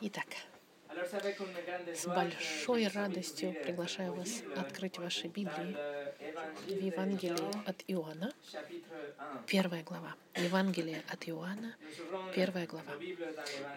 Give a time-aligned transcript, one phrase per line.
[0.00, 0.26] Итак,
[1.92, 5.76] с большой радостью приглашаю вас открыть ваши Библии
[6.66, 8.32] в Евангелии от Иоанна,
[9.48, 10.14] первая глава.
[10.36, 11.74] Евангелие от Иоанна,
[12.32, 12.92] первая глава.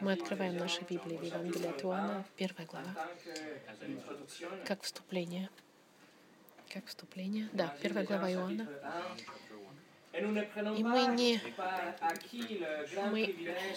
[0.01, 2.95] Мы открываем наши Библии в Евангелии от Иоанна, первая глава.
[4.67, 5.49] Как вступление.
[6.71, 7.49] Как вступление?
[7.51, 8.67] Да, первая глава Иоанна.
[10.13, 11.39] И мы не,
[13.11, 13.33] мы,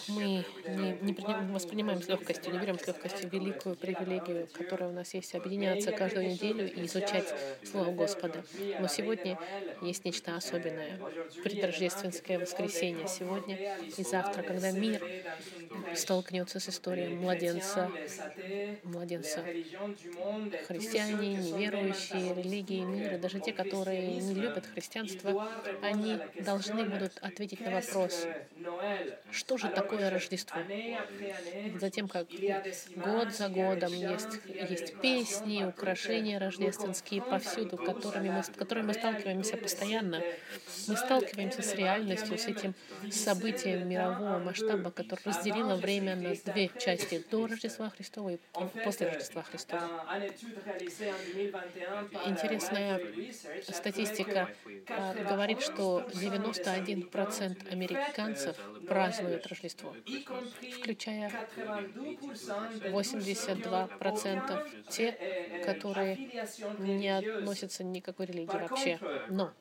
[0.09, 5.15] мы не, не воспринимаем с легкостью, не берем с легкостью великую привилегию, которая у нас
[5.15, 8.45] есть, объединяться каждую неделю и изучать Слово Господа.
[8.81, 9.39] Но сегодня
[9.81, 10.99] есть нечто особенное.
[11.45, 15.01] Предрождественское воскресенье сегодня и завтра, когда мир
[15.95, 17.91] столкнется с историей младенца,
[18.83, 19.45] младенца,
[20.67, 25.49] христиане, неверующие, религии мира, даже те, которые не любят христианство,
[25.83, 28.27] они должны будут ответить на вопрос,
[29.31, 30.61] что же такое Рождество?
[31.81, 32.27] Затем, как
[32.97, 39.57] год за годом есть, есть песни, украшения рождественские повсюду, которыми мы, с которыми мы сталкиваемся
[39.57, 40.23] постоянно.
[40.89, 42.75] Мы сталкиваемся с реальностью, с этим
[43.11, 48.39] событием мирового масштаба, которое разделило время на две части, до Рождества Христова и
[48.85, 49.89] после Рождества Христова.
[52.27, 53.01] Интересная
[53.69, 54.51] статистика
[54.89, 59.95] а, говорит, что 91% американцев празднуют Рождество,
[60.79, 61.31] включая
[62.83, 66.31] 82% те, которые
[66.79, 68.99] не относятся ни к какой религии вообще.
[69.29, 69.53] Но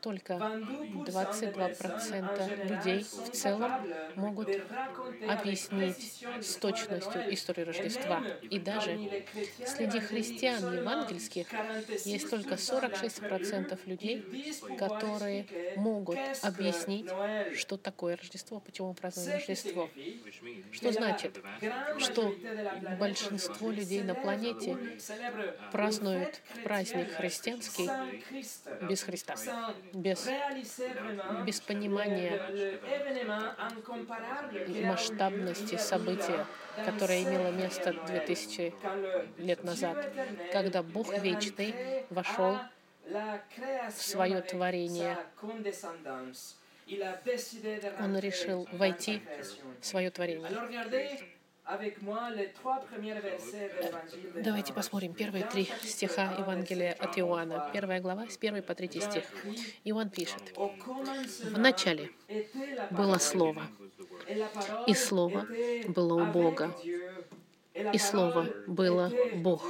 [0.00, 3.72] только 22% людей в целом
[4.16, 4.48] могут
[5.28, 8.24] объяснить с точностью историю Рождества.
[8.42, 9.26] И даже
[9.66, 11.48] среди христиан евангельских
[12.04, 14.24] есть только 46% людей,
[14.78, 17.10] которые могут объяснить,
[17.56, 19.90] что такое Рождество, почему мы празднуем Рождество.
[20.72, 21.38] Что значит,
[21.98, 22.34] что
[22.98, 24.78] большинство людей на планете
[25.72, 27.90] празднуют праздник христианский
[28.88, 29.34] без Христа,
[29.92, 30.28] без,
[31.44, 32.40] без понимания
[34.86, 36.46] масштабности события,
[36.84, 38.72] которое имело место 2000
[39.38, 40.12] лет назад,
[40.52, 41.74] когда Бог Вечный
[42.10, 42.56] вошел
[43.04, 45.18] в свое творение.
[47.98, 49.22] Он решил войти
[49.80, 51.39] в свое творение.
[54.34, 57.70] Давайте посмотрим первые три стиха Евангелия от Иоанна.
[57.72, 59.24] Первая глава, с первой по третий стих.
[59.84, 60.56] Иоанн пишет.
[60.56, 62.10] «В начале
[62.90, 63.62] было Слово,
[64.86, 65.46] и Слово
[65.86, 66.76] было у Бога,
[67.74, 69.64] и Слово было Бог.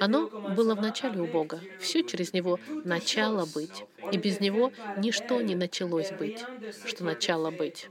[0.00, 1.60] Оно было в начале у Бога.
[1.80, 3.84] Все через Него начало быть.
[4.12, 6.44] И без Него ничто не началось быть,
[6.86, 7.88] что начало быть.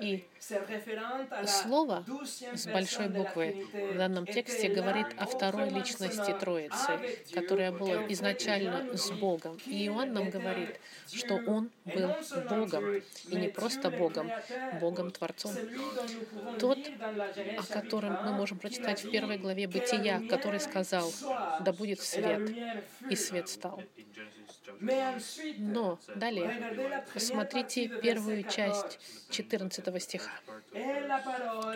[0.00, 0.24] И
[1.46, 2.04] слово
[2.54, 9.10] с большой буквы в данном тексте говорит о второй личности Троицы, которая была изначально с
[9.10, 9.58] Богом.
[9.64, 10.78] И Иоанн нам говорит,
[11.10, 12.14] что Он был
[12.50, 14.30] Богом, и не просто Богом,
[14.80, 15.54] Богом-творцом.
[16.58, 21.10] Тот, о котором мы можем прочитать в первой главе Бытия, который сказал,
[21.60, 22.50] «Да будет свет»,
[23.08, 23.82] и свет стал.
[25.58, 28.98] Но далее, посмотрите первую часть
[29.30, 30.30] 14 стиха.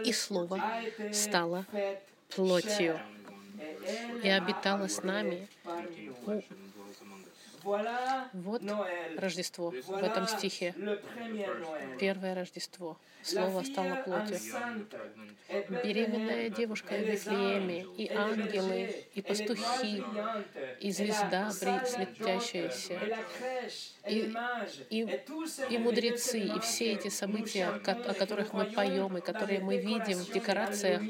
[0.04, 0.60] «И Слово
[1.12, 1.66] стало
[2.34, 2.98] плотью.
[4.22, 5.48] и обитало с нами
[8.32, 8.62] вот
[9.16, 10.74] Рождество в этом стихе.
[11.98, 12.98] Первое Рождество.
[13.22, 14.38] Слово стало плотью.
[15.84, 20.02] Беременная девушка в Вифлееме, и ангелы, и пастухи,
[20.80, 22.98] и звезда светящаяся,
[24.08, 24.34] и,
[24.90, 25.20] и,
[25.70, 27.78] и мудрецы, и все эти события, о
[28.14, 31.02] которых мы поем, и которые мы видим в декорациях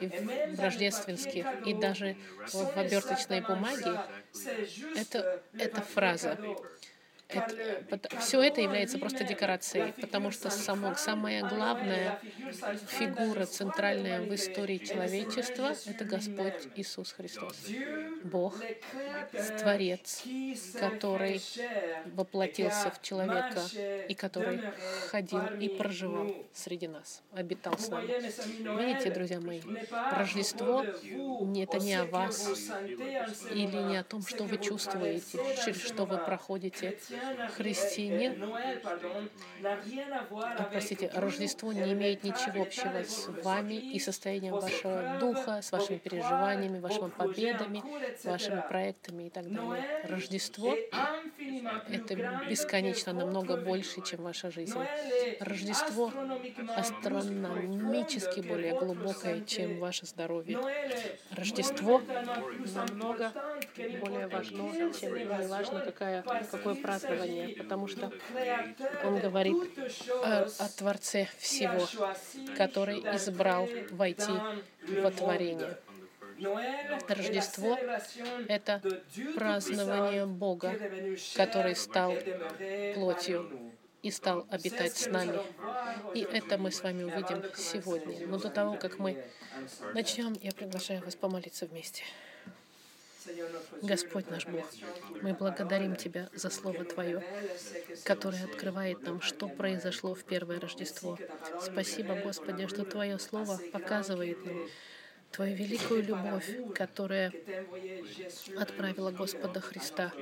[0.00, 2.16] и в рождественских, и даже
[2.48, 4.00] в оберточной бумаге,
[4.96, 6.38] это, это фраза.
[7.34, 12.18] Это, все это является просто декорацией, потому что само, самая главная
[12.88, 17.56] фигура, центральная в истории человечества, это Господь Иисус Христос.
[18.24, 18.54] Бог,
[19.58, 20.22] Творец,
[20.78, 21.40] который
[22.06, 23.62] воплотился в человека
[24.08, 24.60] и который
[25.10, 28.12] ходил и проживал среди нас, обитал с нами.
[28.82, 29.60] Видите, друзья мои,
[30.12, 30.84] Рождество—
[31.62, 32.50] это не о вас
[33.50, 36.98] или не о том, что вы чувствуете, через что вы проходите,
[37.56, 38.52] христианин,
[40.70, 46.80] простите, Рождество не имеет ничего общего с вами и состоянием вашего духа, с вашими переживаниями,
[46.80, 47.82] вашими победами,
[48.24, 49.84] вашими проектами и так далее.
[50.04, 50.74] Рождество—
[51.88, 52.14] это
[52.48, 54.78] бесконечно намного больше, чем ваша жизнь.
[55.40, 56.12] Рождество
[56.76, 60.58] астрономически более глубокое, чем ваше здоровье.
[61.30, 62.00] Рождество
[62.74, 63.32] намного
[64.00, 66.74] более важно, чем не важно, какая, какое
[67.12, 68.12] празднование, потому что
[69.04, 69.56] он говорит
[70.22, 71.86] о, о Творце всего,
[72.56, 74.32] который избрал войти
[75.00, 75.78] во творение.
[77.08, 77.78] Рождество—
[78.48, 78.82] это
[79.36, 80.74] празднование Бога,
[81.36, 82.14] который стал
[82.94, 83.72] плотью
[84.02, 85.38] и стал обитать с нами.
[86.14, 88.26] И это мы с вами увидим сегодня.
[88.26, 89.24] Но до того, как мы
[89.94, 92.02] начнем, я приглашаю вас помолиться вместе.
[93.82, 94.64] Господь наш Бог,
[95.22, 97.22] мы благодарим Тебя за Слово Твое,
[98.04, 101.18] которое открывает нам, что произошло в первое Рождество.
[101.60, 104.68] Спасибо, Господи, что Твое Слово показывает нам,
[105.30, 107.32] Твою великую любовь, которая
[108.58, 110.12] отправила Господа Христа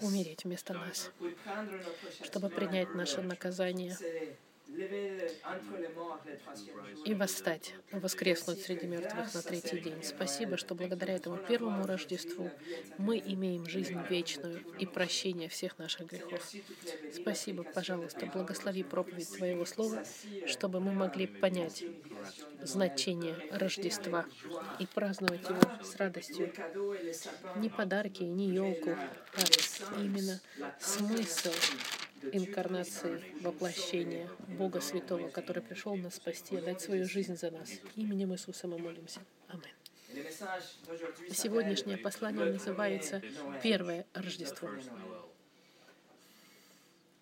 [0.00, 1.10] умереть вместо нас,
[2.22, 3.96] чтобы принять наше наказание
[7.04, 10.02] и восстать, воскреснуть среди мертвых на третий день.
[10.02, 12.50] Спасибо, что благодаря этому первому Рождеству
[12.98, 16.42] мы имеем жизнь вечную и прощение всех наших грехов.
[17.12, 20.04] Спасибо, пожалуйста, благослови проповедь Твоего Слова,
[20.46, 21.84] чтобы мы могли понять
[22.62, 24.26] значение Рождества
[24.78, 26.52] и праздновать его с радостью.
[27.56, 30.40] Не подарки, не елку, а именно
[30.78, 31.52] смысл
[32.32, 37.70] инкарнации, воплощения Бога Святого, который пришел нас спасти, дать свою жизнь за нас.
[37.96, 39.20] Именем Иисуса мы молимся.
[39.48, 39.64] Аминь.
[41.32, 43.22] Сегодняшнее послание называется
[43.62, 44.70] «Первое Рождество».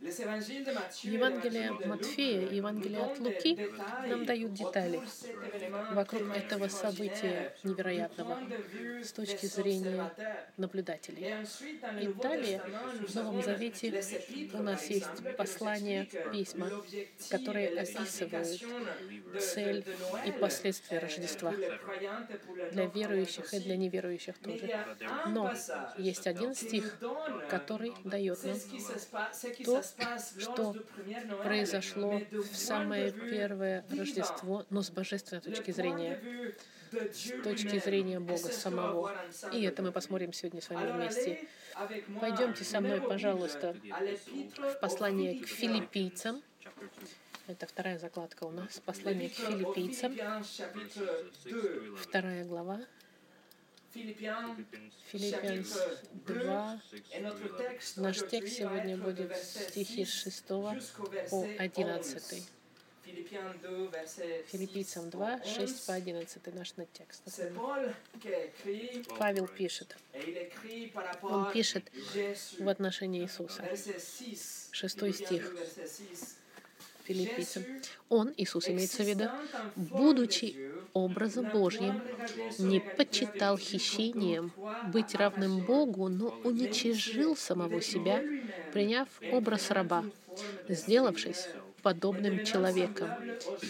[0.05, 3.71] Евангелие Матфея и Евангелие от Луки
[4.07, 5.01] нам дают детали
[5.93, 8.39] вокруг этого события невероятного
[9.03, 10.13] с точки зрения
[10.59, 11.47] наблюдателей.
[12.03, 12.61] И далее
[13.09, 14.03] в Новом Завете
[14.53, 16.71] у нас есть послания, письма,
[17.31, 18.63] которые описывают
[19.41, 19.87] цель
[20.27, 21.55] и последствия Рождества
[22.73, 24.85] для верующих и для неверующих тоже.
[25.29, 25.51] Но
[25.97, 26.99] есть один стих,
[27.49, 28.59] который дает нам
[29.65, 29.83] то,
[30.39, 30.75] что
[31.43, 36.21] произошло в самое первое Рождество, но с божественной точки зрения,
[36.93, 39.13] с точки зрения Бога самого.
[39.53, 41.49] И это мы посмотрим сегодня с вами вместе.
[42.21, 43.77] Пойдемте со мной, пожалуйста,
[44.57, 46.43] в послание к филиппийцам.
[47.47, 48.81] Это вторая закладка у нас.
[48.81, 50.17] Послание к филиппийцам.
[51.99, 52.81] Вторая глава.
[53.95, 55.65] Филиппиан
[56.27, 56.83] 2.
[57.97, 60.47] Наш текст сегодня будет стихи с 6
[61.31, 62.51] по 11.
[64.49, 67.23] Филиппийцам 2, 6 по 11 наш текст.
[69.17, 69.97] Павел пишет.
[71.23, 71.93] Он пишет
[72.59, 73.63] в отношении Иисуса.
[74.73, 75.55] Шестой стих
[77.05, 77.65] филиппийцам.
[78.09, 79.29] Он, Иисус имеется в виду,
[79.77, 82.01] будучи образом Божьим,
[82.59, 84.53] не почитал хищением
[84.93, 88.23] быть равным Богу, но уничижил самого себя,
[88.73, 90.05] приняв образ раба,
[90.69, 91.49] сделавшись
[91.83, 93.11] подобным человеком,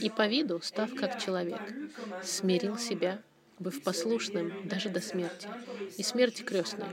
[0.01, 1.61] и по виду, став как человек,
[2.23, 3.21] смирил себя,
[3.59, 5.49] быв послушным даже до смерти,
[5.99, 6.89] и смерти крестной.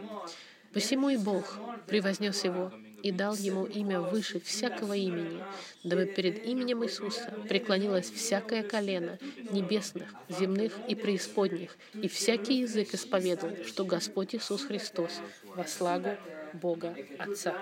[0.73, 2.71] Посему и Бог превознес его
[3.03, 5.43] и дал ему имя выше всякого имени,
[5.83, 9.17] дабы перед именем Иисуса преклонилось всякое колено
[9.51, 15.19] небесных, земных и преисподних, и всякий язык исповедал, что Господь Иисус Христос
[15.55, 16.17] во слагу
[16.53, 17.55] Бога Отца.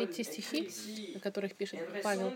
[0.00, 2.32] Эти стихи, о которых пишет Павел,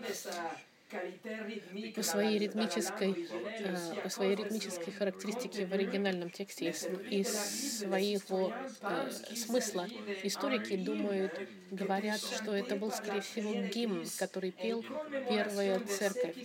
[1.95, 3.29] по своей ритмической,
[3.61, 6.75] э, по своей ритмической характеристике в оригинальном тексте
[7.11, 9.87] и своего э, смысла
[10.23, 11.33] историки думают,
[11.71, 14.85] говорят, что это был, скорее всего, гимн, который пел
[15.29, 16.37] первая церковь,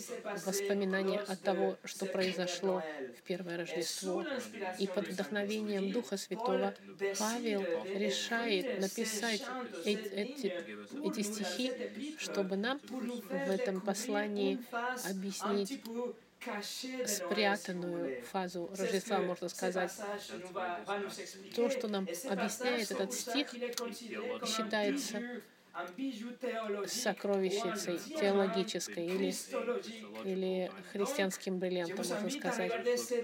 [0.46, 2.84] воспоминание о того, что произошло
[3.18, 4.26] в первое Рождество.
[4.80, 6.74] И под вдохновением Духа Святого
[7.18, 7.64] Павел
[7.96, 9.44] решает написать
[9.86, 10.54] эти,
[11.04, 11.72] эти стихи,
[12.18, 14.60] чтобы нам в этом послании желании
[15.10, 15.82] объяснить
[17.08, 19.92] спрятанную фазу Рождества, можно сказать.
[21.56, 23.54] То, что нам объясняет этот стих,
[24.46, 25.42] считается
[26.88, 29.36] сокровищницей теологической или,
[30.24, 32.72] или христианским бриллиантом, можно сказать.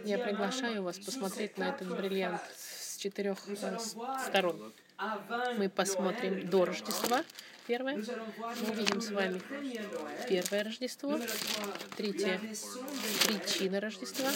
[0.03, 3.77] Я приглашаю вас посмотреть на этот бриллиант с четырех э,
[4.27, 4.73] сторон.
[5.57, 7.23] Мы посмотрим до Рождества,
[7.65, 7.95] первое.
[7.95, 9.41] Мы увидим с вами
[10.29, 11.19] первое Рождество,
[11.97, 12.39] третье—
[13.25, 14.29] причина Рождества,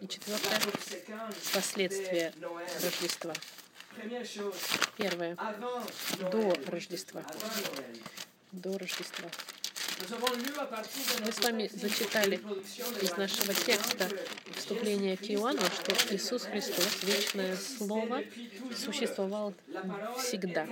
[0.00, 0.60] и четвертое—
[1.54, 2.34] последствия
[2.82, 3.32] Рождества.
[4.96, 5.36] Первое.
[6.30, 7.22] До Рождества.
[8.52, 9.28] До Рождества.
[10.00, 12.40] Мы с вами зачитали
[13.02, 14.08] из нашего текста
[14.54, 18.22] вступления к Иоанну, что Иисус Христос, вечное Слово,
[18.76, 19.54] существовал
[20.18, 20.68] всегда.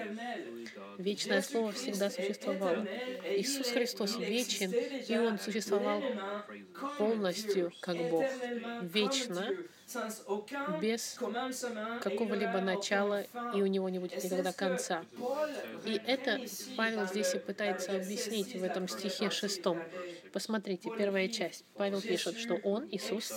[0.99, 2.87] Вечное Слово всегда существовало.
[3.25, 6.03] Иисус Христос вечен, и Он существовал
[6.99, 8.27] полностью как Бог.
[8.83, 9.57] Вечно,
[10.81, 11.19] без
[12.03, 13.23] какого-либо начала,
[13.55, 15.05] и у него не будет никогда конца.
[15.85, 16.41] И это
[16.77, 19.81] Павел здесь и пытается объяснить в этом стихе шестом.
[20.33, 21.65] Посмотрите, первая часть.
[21.75, 23.33] Павел пишет, что он, Иисус,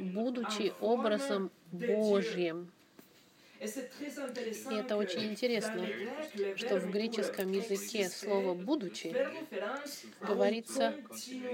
[0.00, 2.70] будучи образом Божьим,
[4.68, 5.92] и это очень интересно,
[6.54, 9.20] что в греческом языке слово «будучи»
[10.20, 10.96] говорится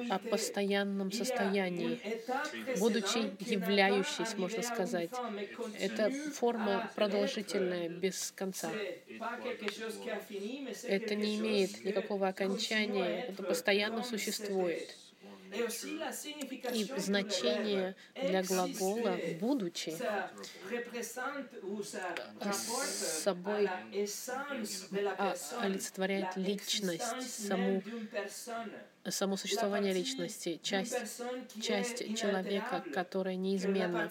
[0.08, 2.02] о постоянном состоянии,
[2.72, 5.22] будучи являющись, можно сказать.
[5.72, 8.80] Это форма продолжительная, без конца.
[10.86, 14.98] Это не имеет никакого окончания, это постоянно существует.
[15.52, 19.94] И значение для глагола «будучи»
[23.22, 23.68] собой
[25.18, 27.82] а, олицетворяет личность, саму.
[29.08, 30.96] само существование личности, часть,
[31.60, 34.10] часть человека, которая неизменна,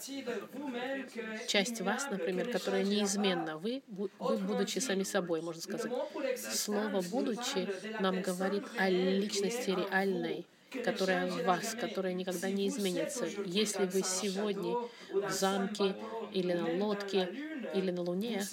[1.47, 3.57] часть вас, например, которая неизменна.
[3.57, 5.91] Вы, вы, будучи сами собой, можно сказать.
[6.37, 7.67] Слово «будучи»
[7.99, 10.45] нам говорит о личности реальной,
[10.83, 13.27] которая в вас, которая никогда не изменится.
[13.45, 14.75] Если вы сегодня
[15.13, 15.95] в замке
[16.31, 17.29] или на лодке
[17.73, 18.43] или на Луне,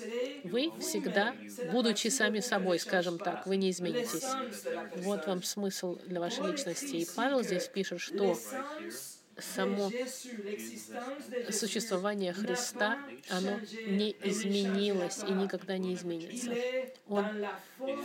[0.45, 1.35] вы всегда,
[1.73, 4.27] будучи сами собой, скажем так, вы не изменитесь.
[4.97, 6.97] Вот вам смысл для вашей личности.
[6.97, 8.37] И Павел здесь пишет, что
[9.38, 9.90] само
[11.50, 16.52] существование Христа, оно не изменилось и никогда не изменится.
[17.09, 17.26] Он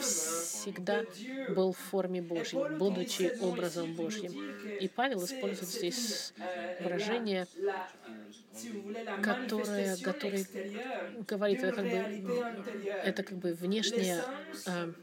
[0.02, 1.04] всегда
[1.50, 4.34] был в форме Божьей, будучи образом Божьим.
[4.80, 6.34] И Павел использует здесь
[6.80, 7.48] выражение,
[9.22, 10.46] которое, которое
[11.28, 11.98] говорит, это как бы,
[13.04, 14.24] это как бы внешнее
[14.68, 14.94] э,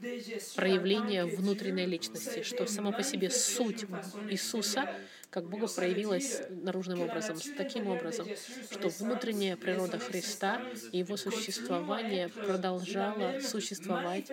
[0.55, 3.87] проявление внутренней личности, что само по себе суть
[4.29, 4.95] Иисуса
[5.31, 8.27] как Бога проявилась наружным образом, таким образом,
[8.71, 10.61] что внутренняя природа Христа
[10.93, 14.31] и его существование продолжало существовать.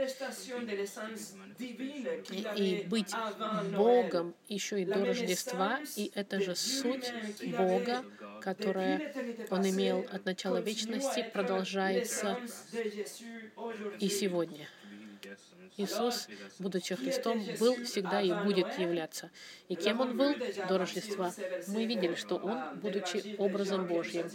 [1.60, 3.14] И, и быть
[3.76, 7.14] Богом еще и до Рождества, и это же суть
[7.58, 8.04] Бога,
[8.42, 9.14] которая
[9.50, 12.38] Он имел от начала вечности, продолжается
[14.00, 14.68] и сегодня.
[15.78, 19.30] Иисус, будучи Христом, был всегда и будет являться.
[19.70, 20.36] И кем Он был
[20.68, 21.32] до Рождества?
[21.68, 24.26] Мы видели, что Он, будучи образом Божьим,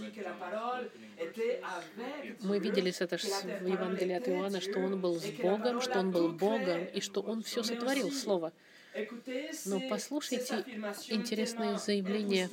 [2.40, 6.28] мы видели это в Евангелии от Иоанна, что Он был с Богом, что Он был
[6.30, 8.52] Богом, и что Он все сотворил, Слово.
[9.64, 10.64] Но послушайте
[11.08, 12.50] интересные заявления,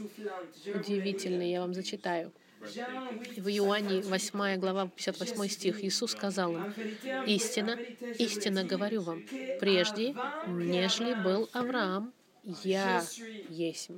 [0.74, 2.31] удивительные, я вам зачитаю.
[2.59, 6.73] В Иоанне 8 глава 58 стих Иисус сказал им,
[7.25, 7.77] «Истина,
[8.17, 9.23] истинно говорю вам,
[9.61, 10.13] прежде,
[10.45, 12.13] нежели был Авраам,
[12.43, 13.03] я
[13.49, 13.91] есть».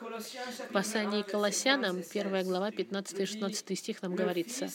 [0.00, 4.68] В послании Колоссянам, 1 глава, 15 и 16 стих нам говорится,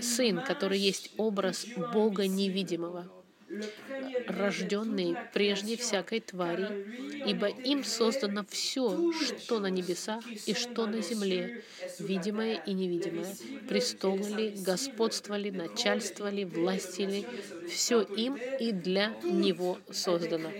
[0.00, 3.06] «Сын, который есть образ Бога невидимого,
[4.26, 6.68] рожденный прежде всякой твари,
[7.26, 11.62] ибо им создано все, что на небесах и что на земле,
[11.98, 13.36] видимое и невидимое,
[13.68, 17.26] престолы ли, господство ли, начальство ли, власти ли,
[17.68, 20.50] все им и для Него создано.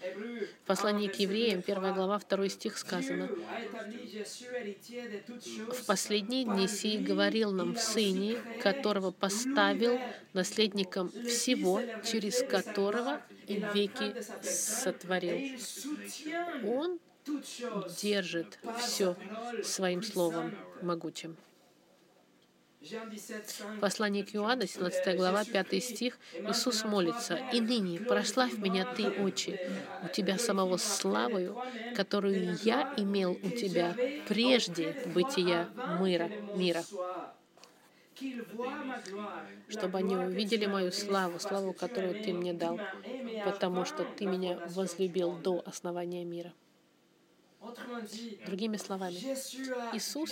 [0.00, 3.28] В послании к евреям, 1 глава, 2 стих сказано,
[5.72, 9.98] «В последние дни сей говорил нам в Сыне, которого поставил
[10.32, 15.58] наследником всего, через которого и веки сотворил».
[16.64, 16.98] Он
[18.00, 19.16] держит все
[19.62, 21.36] своим словом могучим.
[23.80, 26.18] Послание к Иоанну, 17 глава, 5 стих,
[26.48, 29.60] Иисус молится, «И ныне прославь меня Ты, Отче,
[30.02, 31.58] у Тебя самого славою,
[31.94, 33.94] которую я имел у Тебя
[34.28, 35.68] прежде бытия
[36.00, 36.82] мира, мира»
[39.68, 42.78] чтобы они увидели мою славу, славу, которую Ты мне дал,
[43.44, 46.52] потому что Ты меня возлюбил до основания мира.
[48.46, 49.16] Другими словами,
[49.94, 50.30] Иисус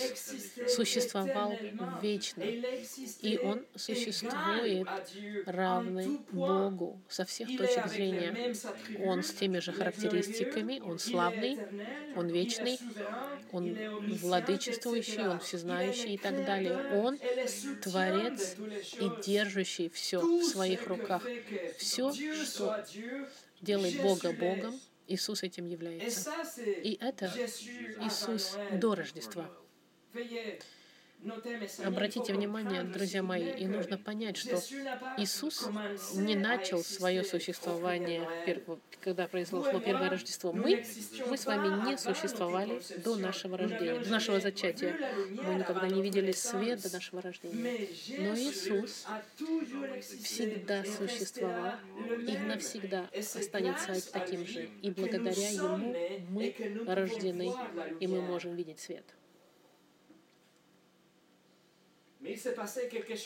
[0.67, 1.55] существовал
[2.01, 4.87] вечно, и Он существует
[5.45, 8.55] равный Богу со всех точек зрения.
[9.05, 11.59] Он с теми же характеристиками, Он славный,
[12.15, 12.79] Он вечный,
[13.51, 13.77] Он
[14.21, 16.77] владычествующий, Он всезнающий и так далее.
[16.95, 17.19] Он
[17.81, 18.55] Творец
[18.99, 21.23] и держащий все в своих руках.
[21.77, 22.83] Все, что
[23.61, 26.31] делает Бога Богом, Иисус этим является.
[26.83, 27.33] И это
[28.01, 29.49] Иисус до Рождества.
[31.83, 34.55] Обратите внимание, друзья мои, и нужно понять, что
[35.17, 35.67] Иисус
[36.15, 38.25] не начал свое существование,
[39.01, 40.53] когда произошло первое Рождество.
[40.53, 40.85] Мы,
[41.27, 44.95] мы с вами не существовали до нашего рождения, до нашего зачатия.
[45.29, 47.89] Мы никогда не видели свет до нашего рождения.
[48.17, 49.05] Но Иисус
[50.23, 51.73] всегда существовал
[52.27, 54.69] и навсегда останется таким же.
[54.81, 55.95] И благодаря Ему
[56.29, 56.55] мы
[56.87, 57.53] рождены,
[57.99, 59.03] и мы можем видеть свет.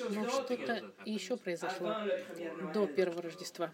[0.10, 1.96] Но что-то еще произошло
[2.74, 3.74] до первого Рождества.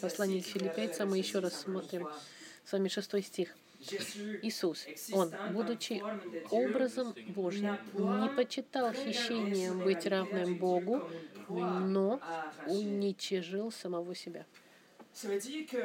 [0.00, 2.08] Послание к филиппийцам мы еще раз смотрим.
[2.64, 3.54] С вами шестой стих.
[4.42, 6.02] Иисус, Он, будучи
[6.50, 11.10] образом Божьим, не почитал хищением быть равным Богу,
[11.48, 12.20] но
[12.66, 14.46] уничижил самого себя.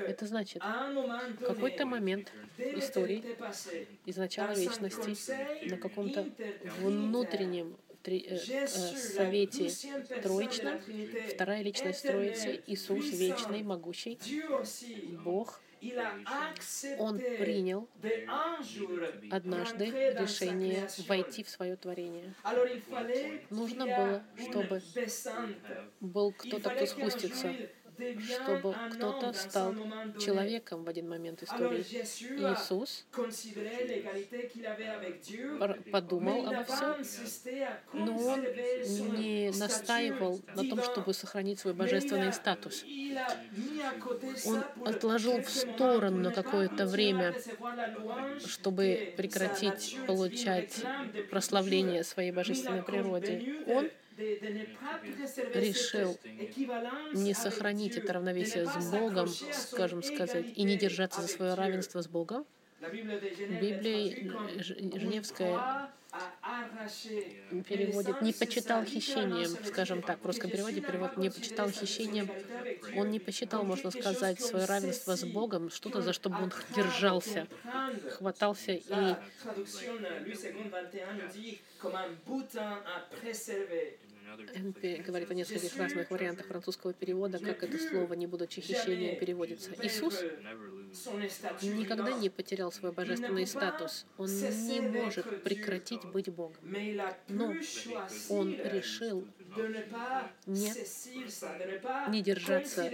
[0.08, 3.24] Это значит, в какой-то момент истории
[4.06, 6.28] из начала вечности на каком-то
[6.80, 9.70] внутреннем три, э, э, Совете
[10.22, 10.80] Троичном,
[11.34, 14.20] вторая личность Троицы, Иисус Вечный, Могущий,
[15.24, 15.62] Бог,
[16.98, 17.88] он принял
[19.32, 22.34] однажды решение войти в свое творение.
[23.50, 24.82] Нужно было, чтобы
[26.02, 27.56] был кто-то, кто спустится,
[28.20, 29.76] чтобы кто-то стал
[30.20, 31.82] человеком в один момент истории.
[31.82, 33.06] Иисус
[35.92, 36.96] подумал обо всем,
[37.94, 38.42] но он
[39.20, 42.86] не настаивал на том, чтобы сохранить свой божественный статус.
[44.46, 47.36] Он отложил в сторону на какое-то время,
[48.46, 50.84] чтобы прекратить получать
[51.30, 53.64] прославление своей божественной природе.
[53.68, 53.90] Он
[55.54, 56.20] решил
[57.14, 62.08] не сохранить это равновесие с Богом, скажем сказать, и не держаться за свое равенство с
[62.08, 62.46] Богом,
[62.82, 65.92] Библия Женевская
[67.68, 72.30] переводит «не почитал хищением», скажем так, в русском переводе перевод «не почитал хищением».
[72.96, 77.48] Он не посчитал, можно сказать, свое равенство с Богом, что-то, за что бы он держался,
[78.18, 79.16] хватался и
[85.06, 89.72] говорит о нескольких разных вариантах французского перевода, как это слово, не будучи хищением, переводится.
[89.82, 90.22] Иисус
[91.62, 94.06] никогда не потерял свой божественный статус.
[94.18, 96.58] Он не может прекратить быть Богом.
[97.28, 97.54] Но
[98.30, 99.28] Он решил
[100.46, 100.74] не,
[102.12, 102.92] не держаться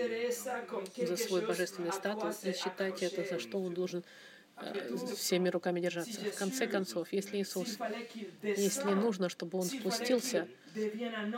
[0.98, 4.04] за свой божественный статус и считать это, за что он должен
[4.58, 6.20] Э, всеми руками держаться.
[6.22, 7.78] В конце концов, если Иисус,
[8.42, 10.48] если нужно, чтобы Он спустился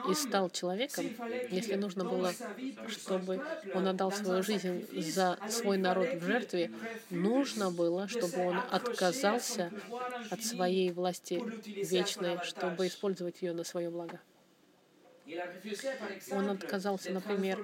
[0.03, 1.13] и стал человеком,
[1.49, 2.37] если нужно было,
[2.85, 6.71] чтобы Он отдал свою жизнь за свой народ в жертве,
[7.09, 9.73] нужно было, чтобы Он отказался
[10.29, 11.47] от своей власти
[11.81, 14.21] вечной, чтобы использовать ее на свое благо.
[16.31, 17.59] Он отказался, например,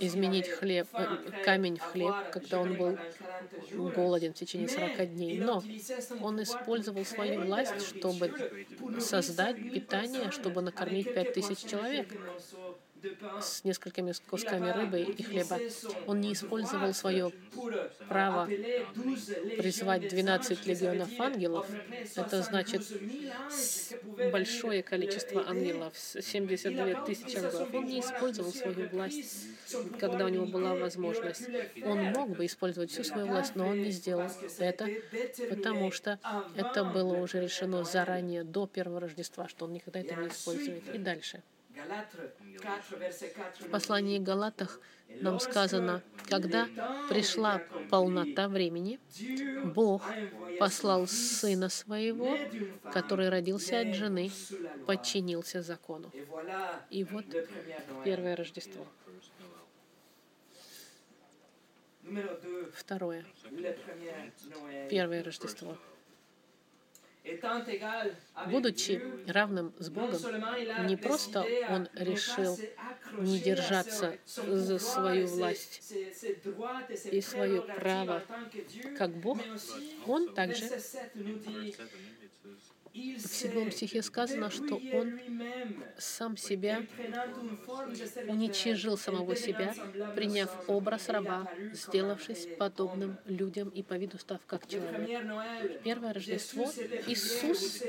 [0.00, 2.98] изменить хлеб, э, камень в хлеб, когда он был
[3.72, 5.38] голоден в течение 40 дней.
[5.40, 5.62] Но
[6.20, 8.32] он использовал свою власть, чтобы
[9.00, 12.08] создать питание, чтобы накормить 5000 человек
[13.40, 15.58] с несколькими кусками рыбы и хлеба.
[16.06, 17.32] Он не использовал свое
[18.08, 18.46] право
[19.56, 21.66] призвать 12 легионов ангелов.
[22.16, 22.82] Это значит
[24.32, 27.74] большое количество ангелов, 72 тысячи ангелов.
[27.74, 29.46] Он не использовал свою власть,
[29.98, 31.48] когда у него была возможность.
[31.84, 34.88] Он мог бы использовать всю свою власть, но он не сделал это,
[35.48, 36.18] потому что
[36.56, 40.94] это было уже решено заранее, до первого Рождества, что он никогда это не использует.
[40.94, 41.42] И дальше.
[43.60, 44.80] В послании Галатах
[45.20, 46.68] нам сказано, когда
[47.08, 48.98] пришла полнота времени,
[49.64, 50.02] Бог
[50.58, 52.36] послал Сына Своего,
[52.92, 54.30] который родился от жены,
[54.86, 56.10] подчинился закону.
[56.90, 57.24] И вот
[58.04, 58.86] первое Рождество.
[62.74, 63.24] Второе.
[64.90, 65.76] Первое Рождество.
[68.46, 70.20] Будучи равным с Богом,
[70.86, 72.58] не просто он решил
[73.18, 75.92] не держаться за свою власть
[77.10, 78.22] и свое право
[78.96, 79.38] как Бог,
[80.06, 80.68] он также
[82.94, 85.20] в седьмом стихе сказано, что он
[85.98, 86.82] сам себя
[88.26, 89.74] уничижил самого себя,
[90.16, 95.22] приняв образ раба, сделавшись подобным людям и по виду став как человек.
[95.84, 96.70] Первое Рождество
[97.18, 97.82] Иисус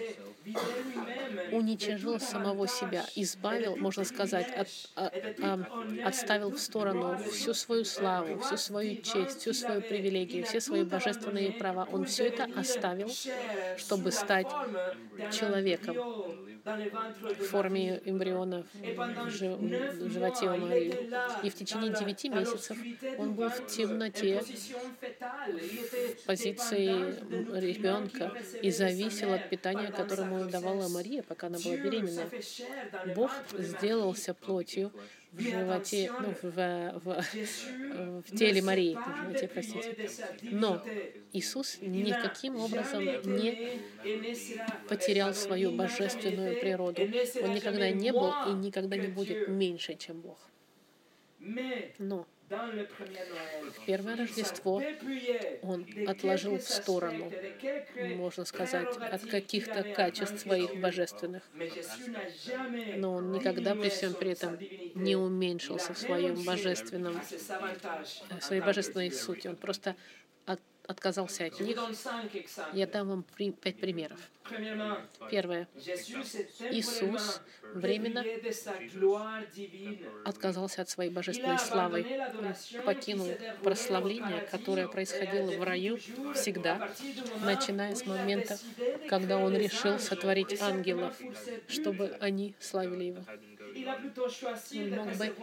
[1.51, 8.39] уничижил самого себя, избавил, можно сказать, от, от, от, отставил в сторону всю свою славу,
[8.39, 11.87] всю свою честь, всю свою привилегию, все свои божественные права.
[11.91, 13.11] Он все это оставил,
[13.77, 14.47] чтобы стать
[15.31, 15.95] человеком
[17.39, 21.09] в форме эмбриона в животе у Марии.
[21.43, 22.77] И в течение девяти месяцев
[23.17, 24.41] он был в темноте,
[26.17, 27.15] в позиции
[27.59, 32.29] ребенка, и зависел от питания, которое ему давала Мария, пока она была беременна.
[33.15, 34.91] Бог сделался плотью
[35.31, 39.95] в животе, ну, в, в, в теле Марии, в животе, простите.
[40.41, 40.83] Но
[41.33, 43.79] Иисус никаким образом не
[44.87, 47.03] потерял свою божественную природу.
[47.43, 50.39] Он никогда не был и никогда не будет меньше, чем Бог.
[51.99, 52.27] Но
[53.85, 54.81] первое Рождество
[55.61, 57.31] он отложил в сторону,
[58.15, 61.43] можно сказать, от каких-то качеств своих божественных.
[62.97, 64.57] Но он никогда при всем при этом
[64.95, 67.21] не уменьшился в своем божественном,
[68.39, 69.47] в своей божественной сути.
[69.47, 69.95] Он просто
[70.89, 71.77] отказался от них.
[72.73, 73.23] Я дам вам
[73.61, 74.19] пять примеров.
[75.29, 75.67] Первое.
[76.71, 77.41] Иисус
[77.75, 78.25] временно
[80.25, 82.05] отказался от своей божественной славы.
[82.85, 83.29] Покинул
[83.63, 85.97] прославление, которое происходило в раю
[86.33, 86.89] всегда,
[87.43, 88.57] начиная с момента,
[89.07, 91.15] когда он решил сотворить ангелов,
[91.67, 93.23] чтобы они славили его.
[94.73, 95.35] Он мог бы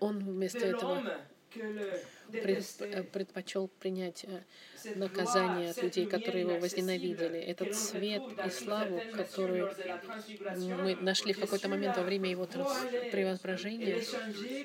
[0.00, 1.02] он вместо этого
[3.12, 7.38] предпочел принять э, наказание от людей, которые его возненавидели.
[7.38, 9.72] Этот свет и славу, которую
[10.56, 14.02] мы нашли в какой-то момент во время его преображения,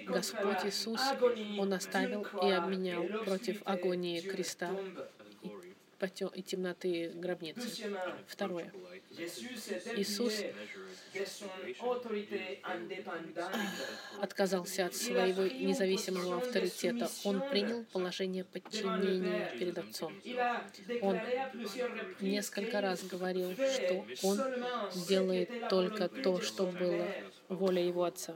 [0.08, 1.02] Господь Иисус,
[1.58, 4.72] Он оставил и обменял против агонии креста
[6.36, 7.89] и темноты гробницы.
[8.27, 8.71] Второе.
[9.95, 10.43] Иисус
[14.21, 17.10] отказался от своего независимого авторитета.
[17.23, 20.13] Он принял положение подчинения перед Отцом.
[21.01, 21.19] Он
[22.19, 24.39] несколько раз говорил, что он
[25.08, 27.08] делает только то, что было
[27.49, 28.36] воля его Отца.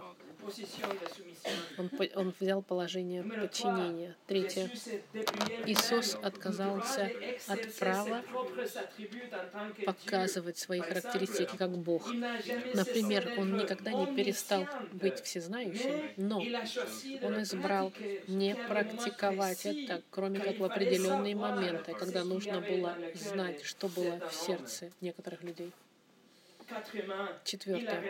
[1.78, 4.16] Он, он взял положение подчинения.
[4.28, 4.70] Третье.
[5.66, 7.12] Иисус отказался
[7.48, 8.24] от права
[9.86, 12.12] показывать свои характеристики как Бог.
[12.74, 16.40] Например, он никогда не перестал быть всезнающим, но
[17.22, 17.94] он избрал
[18.28, 24.34] не практиковать это, кроме как в определенные моменты, когда нужно было знать, что было в
[24.34, 25.72] сердце некоторых людей.
[27.44, 28.04] Четвертое.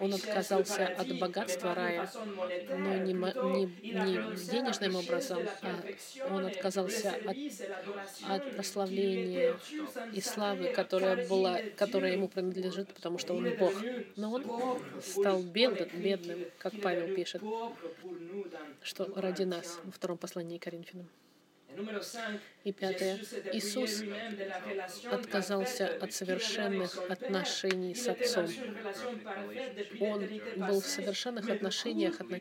[0.00, 7.36] Он отказался от богатства рая, но не, не, не денежным образом, а он отказался от,
[8.28, 9.56] от прославления
[10.12, 13.72] и славы, которая, была, которая ему принадлежит, потому что он Бог.
[14.16, 14.44] Но он
[15.02, 17.42] стал бедным, бедным, как Павел пишет,
[18.82, 21.08] что ради нас во втором послании к Коринфянам.
[22.64, 23.18] И пятое.
[23.52, 24.02] Иисус
[25.10, 28.48] отказался от совершенных отношений с Отцом.
[30.00, 32.40] Он был в совершенных отношениях э,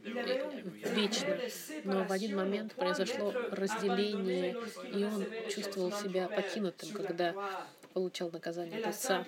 [0.96, 1.38] вечно,
[1.84, 4.56] но в один момент произошло разделение,
[4.94, 7.34] и он чувствовал себя покинутым, когда
[7.98, 9.26] получал наказание от Отца.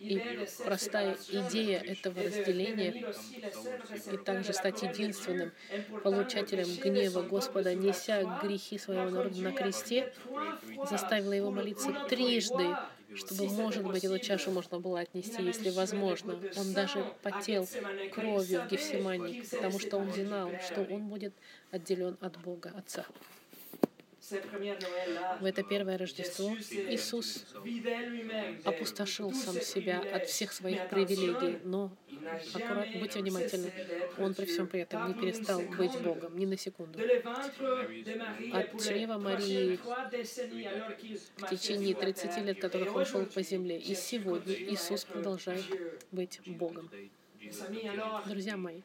[0.00, 0.20] И
[0.64, 3.04] простая идея этого разделения
[4.12, 5.52] и также стать единственным
[6.02, 10.12] получателем гнева Господа, неся грехи своего народа на кресте,
[10.90, 12.76] заставила его молиться трижды,
[13.14, 16.40] чтобы, может быть, эту чашу можно было отнести, если возможно.
[16.56, 17.68] Он даже потел
[18.12, 21.34] кровью в Гефсимании, потому что он знал, что он будет
[21.70, 23.06] отделен от Бога Отца.
[24.30, 27.44] В это первое Рождество Иисус
[28.64, 31.90] опустошил сам себя от всех своих привилегий, но
[32.52, 33.72] аккуратно, будьте внимательны,
[34.18, 36.98] Он при всем при этом не перестал быть Богом ни на секунду.
[38.52, 39.78] От чрева Марии
[41.36, 45.64] в течение 30 лет, которых Он шел по земле, и сегодня Иисус продолжает
[46.12, 46.90] быть Богом.
[48.26, 48.82] Друзья мои,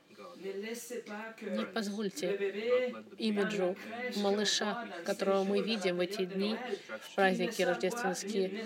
[1.42, 3.76] не позвольте имиджу
[4.18, 6.56] малыша, которого мы видим в эти дни,
[7.02, 8.66] в праздники рождественские,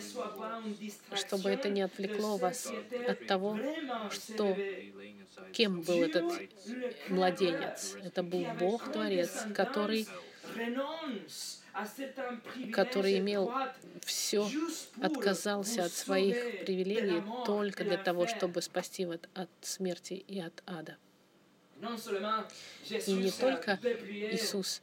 [1.14, 2.72] чтобы это не отвлекло вас
[3.08, 3.60] от того,
[4.12, 4.56] что
[5.52, 6.32] кем был этот
[7.10, 7.96] младенец.
[8.04, 10.08] Это был Бог-творец, который
[12.74, 13.54] который имел
[14.04, 14.50] все,
[15.02, 20.98] отказался от своих привилегий только для того, чтобы спасти вот от смерти и от ада.
[22.90, 24.82] И не только Иисус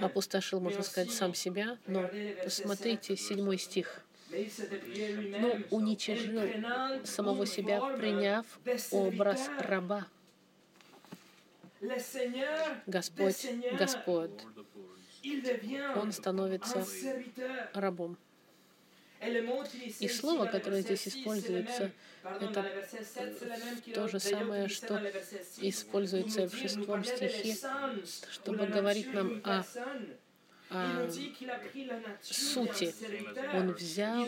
[0.00, 2.08] опустошил, можно сказать, сам себя, но
[2.42, 4.00] посмотрите седьмой стих.
[4.30, 8.46] Но уничижил самого себя, приняв
[8.90, 10.06] образ раба.
[12.86, 13.46] Господь,
[13.78, 14.30] Господь,
[15.96, 16.84] он становится
[17.72, 18.16] рабом.
[20.00, 21.90] И слово, которое здесь используется,
[22.22, 22.70] это
[23.94, 25.00] то же самое, что
[25.58, 27.56] используется в шестом стихе,
[28.30, 29.64] чтобы говорить нам о
[30.68, 31.08] а,
[32.22, 32.92] сути.
[33.54, 34.26] Он взял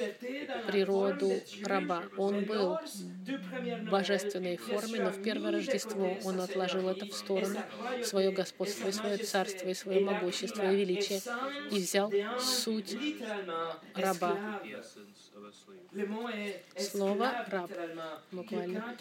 [0.68, 1.32] природу
[1.64, 2.04] раба.
[2.16, 7.60] Он был в божественной форме, но в первое Рождество он отложил это в сторону,
[8.04, 11.20] свое господство, и свое царство, и свое могущество, и величие,
[11.70, 12.96] и взял суть
[13.94, 14.60] раба.
[16.76, 17.70] Слово «раб»
[18.30, 18.96] буквально.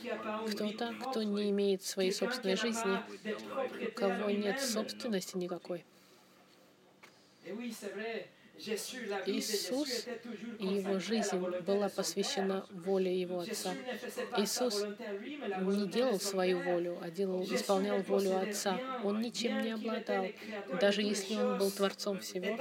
[0.49, 2.97] Кто-то, кто не имеет своей собственной жизни,
[3.87, 5.85] у кого нет собственности никакой.
[9.27, 10.07] Иисус
[10.59, 13.73] и его жизнь была посвящена воле его Отца.
[14.37, 14.83] Иисус
[15.61, 18.79] не делал свою волю, а делал, исполнял волю Отца.
[19.03, 20.25] Он ничем не обладал,
[20.81, 22.57] даже если он был Творцом всего,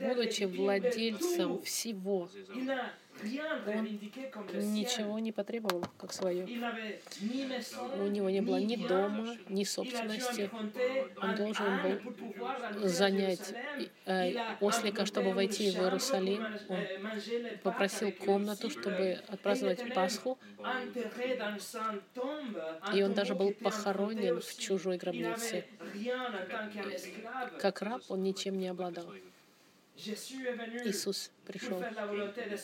[0.00, 2.28] будучи владельцем всего.
[3.22, 6.44] Он ничего не потребовал как свое.
[6.44, 10.50] У него не было ни дома, ни собственности.
[11.22, 13.54] Он должен был занять
[14.04, 16.44] э, ослика, чтобы войти в Иерусалим.
[16.68, 16.78] Он
[17.62, 20.38] попросил комнату, чтобы отпраздновать Пасху.
[22.94, 25.64] И он даже был похоронен в чужой гробнице.
[27.58, 29.12] Как раб он ничем не обладал.
[29.96, 31.82] Иисус пришел,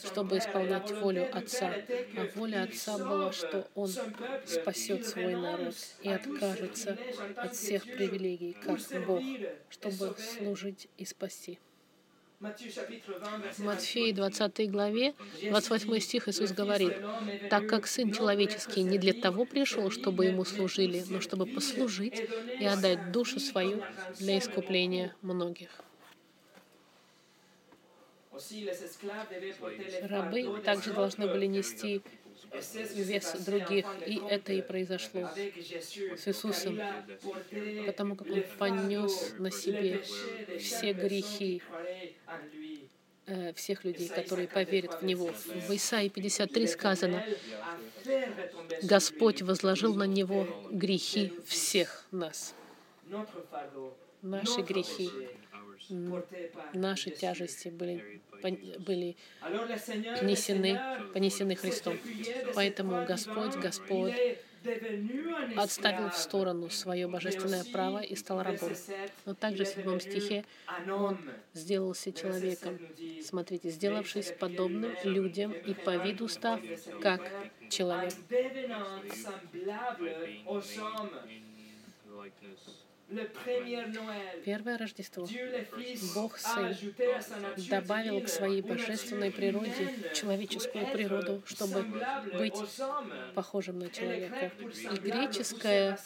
[0.05, 1.75] чтобы исполнять волю Отца.
[2.17, 3.89] А воля Отца была, что Он
[4.47, 6.99] спасет свой народ и откажется
[7.37, 9.23] от всех привилегий, как Бог,
[9.71, 11.59] чтобы служить и спасти.
[12.41, 16.95] В Матфея 20 главе, 28 стих Иисус говорит,
[17.49, 22.21] «Так как Сын Человеческий не для того пришел, чтобы Ему служили, но чтобы послужить
[22.59, 23.83] и отдать душу свою
[24.19, 25.71] для искупления многих».
[30.03, 32.03] Рабы также должны были нести
[32.95, 36.79] вес других, и это и произошло с Иисусом,
[37.87, 40.03] потому как Он понес на себе
[40.59, 41.63] все грехи
[43.27, 45.31] э, всех людей, которые поверят в Него.
[45.69, 47.25] В Исаии 53 сказано,
[48.83, 52.55] Господь возложил на Него грехи всех нас.
[54.23, 55.11] Наши грехи
[56.75, 58.21] наши тяжести были,
[58.79, 59.17] были
[60.21, 60.81] понесены,
[61.13, 61.99] понесены Христом.
[62.55, 64.15] Поэтому Господь, Господь
[65.57, 68.73] отставил в сторону свое божественное право и стал рабом.
[69.27, 70.45] Но также в седьмом стихе
[70.89, 71.19] Он
[71.53, 72.79] сделался человеком.
[73.23, 76.61] Смотрите, сделавшись подобным людям и по виду став
[77.01, 77.29] как
[77.71, 78.13] человек.
[84.45, 85.29] Первое Рождество
[86.15, 86.75] Бог Сын
[87.69, 91.85] добавил к своей божественной природе человеческую природу, чтобы
[92.39, 92.57] быть
[93.35, 94.53] похожим на человека.
[94.61, 95.99] И греческое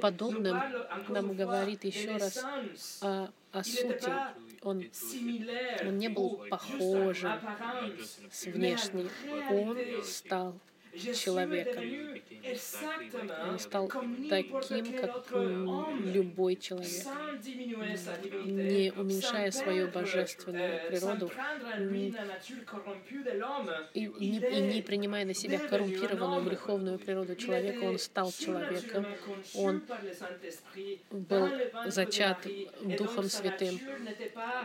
[0.00, 0.60] подобным
[1.08, 2.44] нам говорит еще раз
[3.00, 4.10] о, о сути.
[4.62, 4.82] Он,
[5.86, 7.32] он не был похожим
[8.30, 9.08] с внешней.
[9.50, 10.58] Он стал
[10.94, 11.80] человека.
[13.48, 13.88] Он стал
[14.28, 15.32] таким, как
[16.04, 17.06] любой человек,
[18.44, 21.30] не уменьшая свою божественную природу.
[23.94, 29.06] и, и, и не принимая на себя коррумпированную греховную природу человека, он стал человеком,
[29.54, 29.82] он
[31.10, 31.48] был
[31.86, 32.46] зачат
[32.98, 33.80] Духом Святым.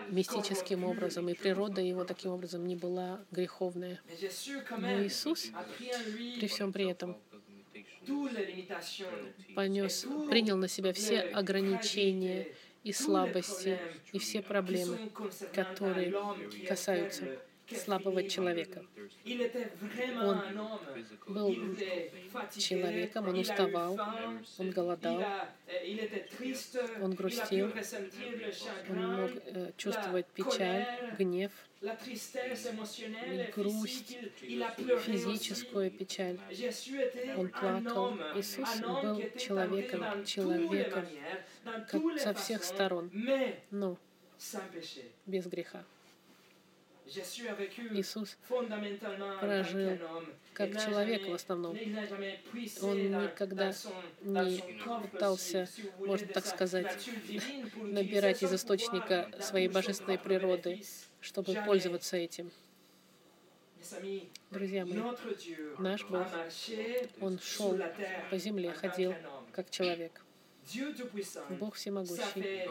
[0.10, 4.00] мистическим образом, и природа его таким образом не была греховная.
[4.78, 5.52] Но Иисус
[6.38, 7.18] при всем при этом
[9.56, 12.48] понес, принял на себя все ограничения
[12.84, 13.78] и слабости
[14.14, 14.98] и все проблемы,
[15.54, 16.14] которые
[16.68, 17.40] касаются
[17.76, 18.84] слабого человека.
[20.22, 20.42] Он
[21.28, 21.56] был
[22.58, 24.00] человеком, он уставал,
[24.58, 25.24] он голодал,
[27.02, 27.72] он грустил,
[28.90, 30.86] он мог э, чувствовать печаль,
[31.18, 31.52] гнев,
[33.56, 34.18] грусть,
[35.06, 36.40] физическую печаль.
[37.38, 38.16] Он плакал.
[38.36, 41.06] Иисус был человеком, человеком
[41.88, 43.12] как со всех сторон,
[43.72, 43.98] но
[45.26, 45.84] без греха.
[47.92, 49.98] Иисус прожил
[50.54, 51.78] как человек в основном.
[52.82, 53.74] Он никогда
[54.22, 54.64] не
[55.02, 55.68] пытался,
[56.00, 57.10] можно так сказать,
[57.76, 60.84] набирать из источника своей божественной природы,
[61.22, 62.52] чтобы пользоваться этим.
[64.52, 65.02] Друзья мои,
[65.80, 66.28] наш Бог,
[67.22, 67.80] Он шел
[68.30, 69.16] по земле, ходил
[69.52, 70.22] как человек.
[71.60, 72.68] Бог Всемогущий.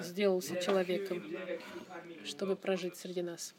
[0.00, 1.22] Сделался человеком,
[2.24, 3.54] чтобы прожить среди нас.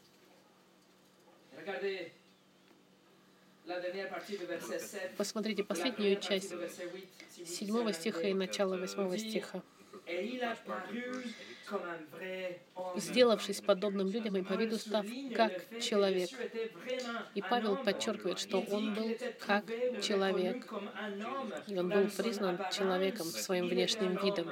[5.16, 6.52] Посмотрите последнюю часть
[7.44, 9.62] седьмого стиха и начало восьмого стиха
[12.96, 16.30] сделавшись подобным людям и по виду став как человек.
[17.34, 19.64] И Павел подчеркивает, что он был как
[20.02, 20.72] человек,
[21.66, 24.50] и он был признан человеком своим внешним видом.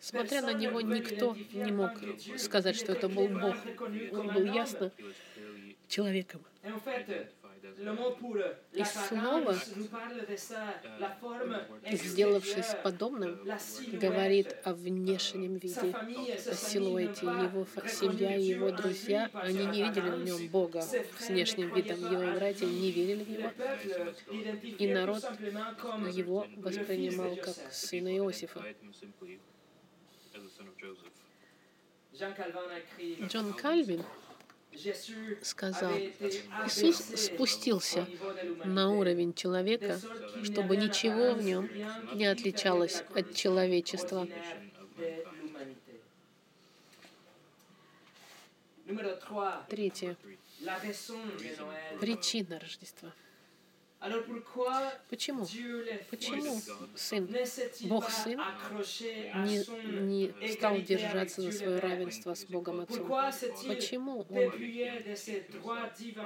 [0.00, 1.92] Смотря на него, никто не мог
[2.36, 3.56] сказать, что это был Бог.
[4.12, 4.90] Он был ясно
[5.88, 6.42] человеком.
[8.72, 9.56] И снова,
[11.90, 13.40] сделавшись подобным,
[13.92, 17.26] говорит о внешнем виде, о силуэте.
[17.26, 22.00] Его семья и его друзья, они не видели в нем Бога с внешним видом.
[22.00, 23.50] Его братья не верили в него.
[24.78, 25.24] И народ
[26.12, 28.64] его воспринимал как сына Иосифа.
[33.28, 34.04] Джон Кальвин
[35.42, 38.06] сказал, Иисус спустился
[38.64, 40.00] на уровень человека,
[40.42, 41.68] чтобы ничего в нем
[42.14, 44.26] не отличалось от человечества.
[49.68, 50.16] Третье.
[52.00, 53.12] Причина Рождества.
[55.10, 55.46] Почему?
[56.08, 56.58] Почему
[56.94, 57.28] Сын,
[57.82, 58.40] Бог Сын,
[59.44, 59.62] не,
[60.06, 63.06] не стал держаться за свое равенство с Богом Отцом?
[63.68, 64.52] Почему Он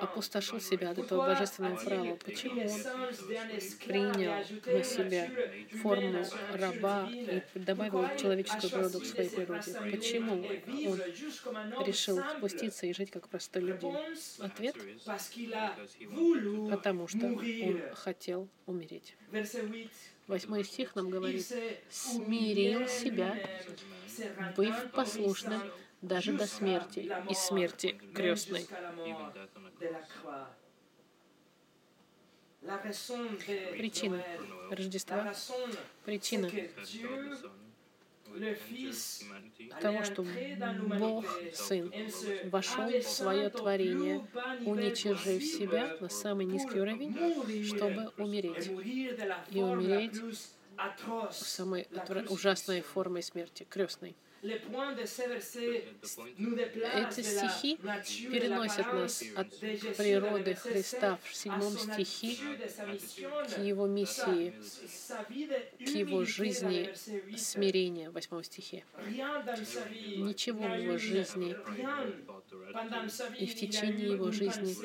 [0.01, 2.17] опустошил себя от этого божественного права?
[2.25, 2.81] Почему Он
[3.85, 5.29] принял на себя
[5.83, 9.75] форму раба и добавил человеческую природу к своей природе?
[9.91, 10.35] Почему
[10.91, 13.93] Он решил спуститься и жить как простой людей?
[14.39, 14.77] Ответ—
[16.71, 17.27] потому что
[17.67, 19.17] он хотел умереть.
[20.27, 21.47] Восьмой стих нам говорит,
[21.91, 23.37] «Смирил себя,
[24.57, 25.63] быв послушным
[26.01, 28.67] даже до смерти, и смерти крестной».
[33.73, 34.25] Причина
[34.71, 35.35] Рождества,
[36.07, 36.51] причина
[39.81, 40.25] того, что
[40.99, 41.93] Бог, Сын,
[42.45, 44.27] вошел в свое творение,
[44.65, 48.71] уничижив себя на самый низкий уровень, чтобы умереть.
[49.51, 51.87] И умереть в самой
[52.29, 54.15] ужасной форме смерти, крестной.
[54.45, 54.61] Эти
[57.23, 57.79] стихи
[58.31, 59.49] переносят нас от
[59.97, 62.37] природы Христа в седьмом стихе
[63.55, 64.53] к его миссии,
[65.79, 66.91] к его жизни
[67.39, 68.85] смирения в восьмом стихе.
[70.17, 71.57] Ничего в его жизни
[73.39, 74.77] и в течение его жизни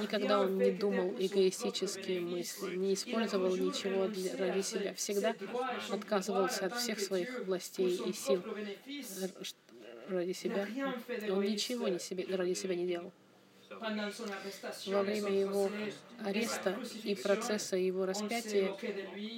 [0.00, 4.94] никогда он не думал эгоистические мысли, не использовал ничего для, ради себя.
[4.94, 5.36] Всегда
[5.90, 8.42] отказывался от всех своих властей и сил
[10.08, 10.66] ради себя.
[11.30, 13.12] Он ничего не себе, ради себя не делал.
[14.86, 15.70] Во время его
[16.24, 18.74] ареста и процесса его распятия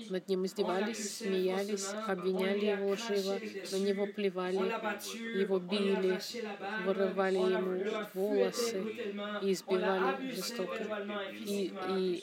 [0.09, 3.39] над ним издевались, смеялись, обвиняли его лживо,
[3.73, 4.57] на него плевали,
[5.39, 6.21] его били,
[6.85, 8.83] вырывали ему волосы
[9.43, 10.87] и избивали жестоко.
[11.33, 12.23] И, и,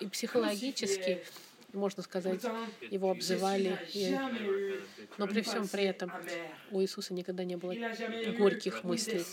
[0.00, 1.22] и психологически
[1.72, 2.42] можно сказать,
[2.90, 3.78] его обзывали.
[3.94, 4.16] И...
[5.18, 6.12] Но при всем при этом
[6.70, 7.74] у Иисуса никогда не было
[8.38, 9.24] горьких мыслей.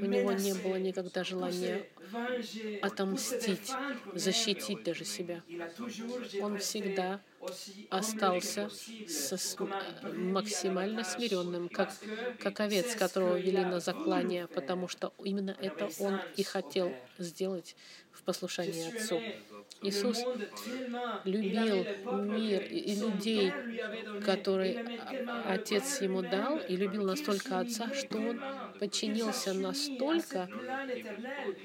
[0.00, 1.86] У него не было никогда желания
[2.82, 3.70] отомстить,
[4.14, 5.42] защитить даже себя.
[6.40, 7.20] Он всегда
[7.90, 8.70] остался
[9.06, 9.64] со,
[10.14, 11.92] максимально смиренным, как,
[12.40, 17.76] как овец, которого вели на заклание, потому что именно это он и хотел сделать
[18.18, 19.20] в послушании Отцу.
[19.82, 20.24] Иисус
[21.24, 21.86] любил
[22.24, 23.52] мир и людей,
[24.24, 24.84] которые
[25.44, 28.42] Отец ему дал, и любил настолько Отца, что он
[28.80, 30.48] подчинился настолько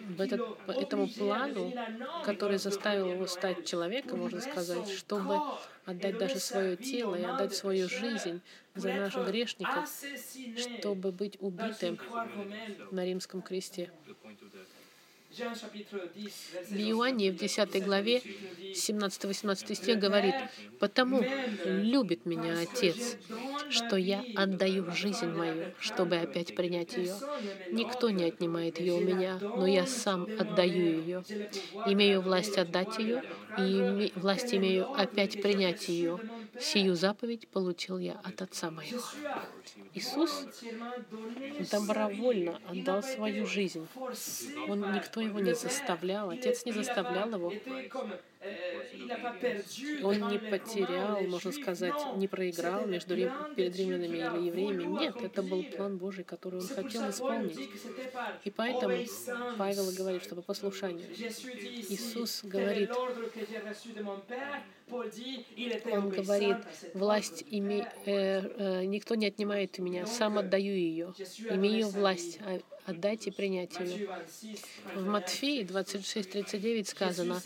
[0.10, 1.74] в этот, этому плану,
[2.24, 5.39] который заставил его стать человеком, можно сказать, чтобы
[5.86, 8.41] отдать даже свое тело и отдать свою жизнь
[8.76, 9.89] за наших грешников,
[10.56, 11.99] чтобы быть убитым
[12.91, 13.91] на римском кресте.
[15.34, 18.21] В Иоанне в 10 главе
[18.73, 20.36] 17-18 стих говорит,
[20.79, 21.23] «Потому
[21.65, 23.17] любит меня Отец,
[23.69, 27.15] что я отдаю жизнь мою, чтобы опять принять ее.
[27.71, 31.23] Никто не отнимает ее у меня, но я сам отдаю ее.
[31.88, 33.23] Имею власть отдать ее,
[33.57, 36.19] и власть имею опять принять ее.
[36.59, 39.01] Сию заповедь получил я от Отца моего».
[39.93, 40.45] Иисус
[41.72, 43.88] добровольно отдал свою жизнь.
[44.68, 47.53] Он, никто его не заставлял, Отец не заставлял его.
[50.03, 54.84] Он не потерял, можно сказать, не проиграл между рим, перед римлянами или евреями.
[54.84, 57.70] Нет, это был план Божий, который он хотел исполнить.
[58.43, 58.97] И поэтому
[59.57, 61.07] Павел говорит, что по послушанию.
[61.18, 62.91] Иисус говорит,
[65.91, 66.57] он говорит,
[66.93, 71.16] власть име, э, э, никто не отнимает у меня, сам отдаю ее.
[71.47, 72.39] Имею власть,
[72.86, 74.01] отдать и принять ее.
[74.93, 77.43] В Матфеи 26:39 сказано,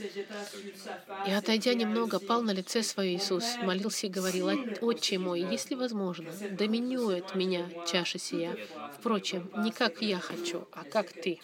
[1.24, 4.50] «И отойдя немного, пал на лице свое Иисус, молился и говорил,
[4.80, 8.58] «Отче мой, если возможно, доминует меня чаша сия.
[8.90, 11.44] Впрочем, не как я хочу, а как Ты».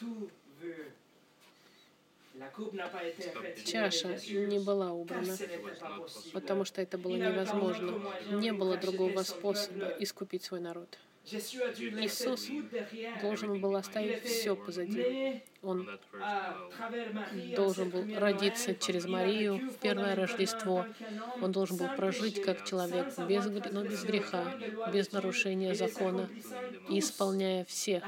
[3.65, 5.37] Чаша не была убрана,
[6.33, 8.01] потому что это было невозможно.
[8.31, 10.97] Не было другого способа искупить свой народ.
[11.25, 12.49] Иисус
[13.21, 15.41] должен был оставить все позади.
[15.61, 15.87] Он
[17.55, 20.85] должен был родиться через Марию в первое Рождество.
[21.41, 24.53] Он должен был прожить как человек, без, но без греха,
[24.91, 26.29] без нарушения закона,
[26.89, 28.03] исполняя все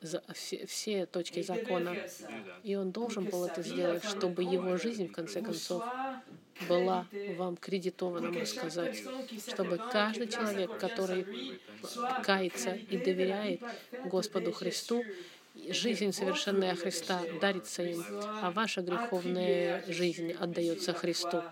[0.00, 1.96] за, все, все точки закона.
[2.62, 5.84] И он должен был это сделать, чтобы его жизнь, в конце концов,
[6.68, 9.02] была вам кредитована, можно сказать,
[9.48, 11.26] чтобы каждый человек, который
[12.24, 13.60] кается и доверяет
[14.06, 15.04] Господу Христу,
[15.68, 18.04] жизнь совершенная Христа дарится им,
[18.42, 21.42] а ваша греховная жизнь отдается Христу.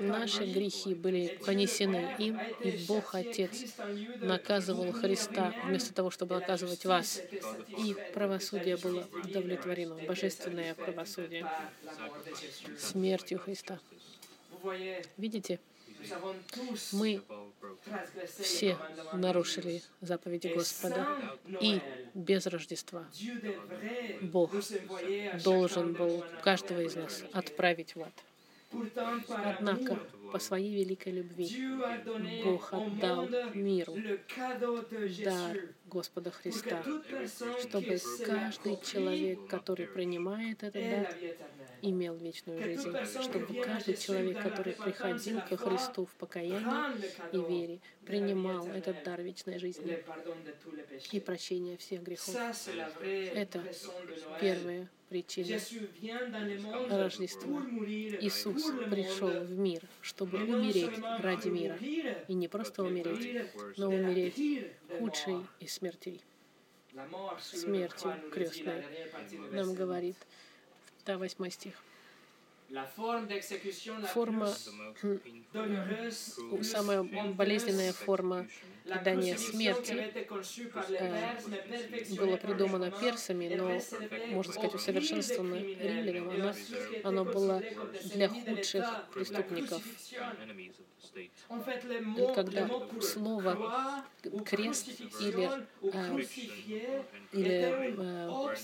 [0.00, 3.74] Наши грехи были понесены им, и Бог Отец
[4.20, 7.20] наказывал Христа вместо того, чтобы наказывать вас.
[7.78, 11.46] И правосудие было удовлетворено, божественное правосудие,
[12.78, 13.78] смертью Христа.
[15.16, 15.58] Видите?
[16.92, 17.22] Мы
[18.38, 18.78] все
[19.12, 21.06] нарушили заповеди Господа,
[21.60, 21.80] и
[22.14, 23.04] без Рождества
[24.20, 24.52] Бог
[25.42, 28.12] должен был каждого из нас отправить в ад.
[29.44, 29.98] Однако,
[30.32, 31.48] по своей великой любви,
[32.44, 33.94] Бог отдал миру
[35.24, 35.56] дар
[35.86, 36.82] Господа Христа,
[37.60, 41.16] чтобы каждый человек, который принимает этот дар,
[41.82, 48.66] имел вечную жизнь, чтобы каждый человек, который приходил ко Христу в покаянии и вере, принимал
[48.68, 50.02] этот дар вечной жизни
[51.12, 52.34] и прощения всех грехов.
[53.02, 53.62] Это
[54.40, 55.58] первая причина
[56.90, 57.62] Рождества.
[58.20, 61.76] Иисус пришел в мир, чтобы умереть ради мира.
[62.28, 66.20] И не просто умереть, но умереть худшей из смертей.
[67.40, 68.82] Смертью крестной.
[69.52, 70.16] Нам говорит
[71.14, 71.74] 8 стих.
[74.12, 74.52] Форма,
[76.62, 78.46] самая болезненная форма
[78.84, 80.12] предания смерти.
[82.16, 83.80] было придумано персами, но,
[84.28, 86.30] можно сказать, усовершенствовано римлянам.
[86.30, 86.54] Оно,
[87.04, 87.62] оно было
[88.14, 89.82] для худших преступников.
[92.34, 92.68] Когда
[93.00, 94.04] слово
[94.44, 94.88] крест
[95.20, 95.50] или,
[95.82, 96.24] э,
[97.32, 97.60] или
[97.96, 98.54] э,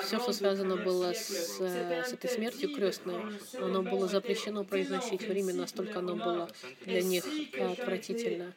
[0.00, 3.16] все, что связано было с, с этой смертью крестной,
[3.58, 6.50] оно было запрещено произносить в Риме, настолько оно было
[6.84, 7.24] для них
[7.58, 8.52] отвратительно.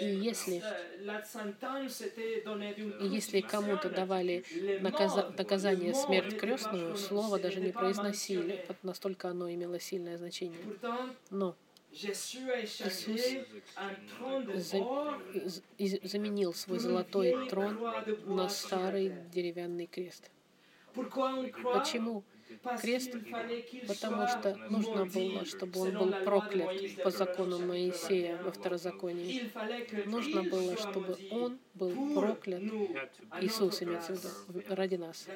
[0.00, 0.62] И если,
[3.00, 4.44] и если кому-то давали
[4.80, 10.58] наказа наказание смерть крестную, слово даже не произносили, настолько оно имело сильное значение.
[11.30, 11.56] Но
[15.78, 17.78] Иисус заменил свой золотой трон
[18.24, 20.30] на старый деревянный крест.
[20.94, 22.24] Почему
[22.80, 23.12] крест?
[23.86, 29.50] Потому что нужно было, чтобы он был проклят по закону Моисея во Второзаконии.
[30.06, 32.62] Нужно было, чтобы он был проклят,
[33.40, 35.26] Иисус имеется в виду, ради нас.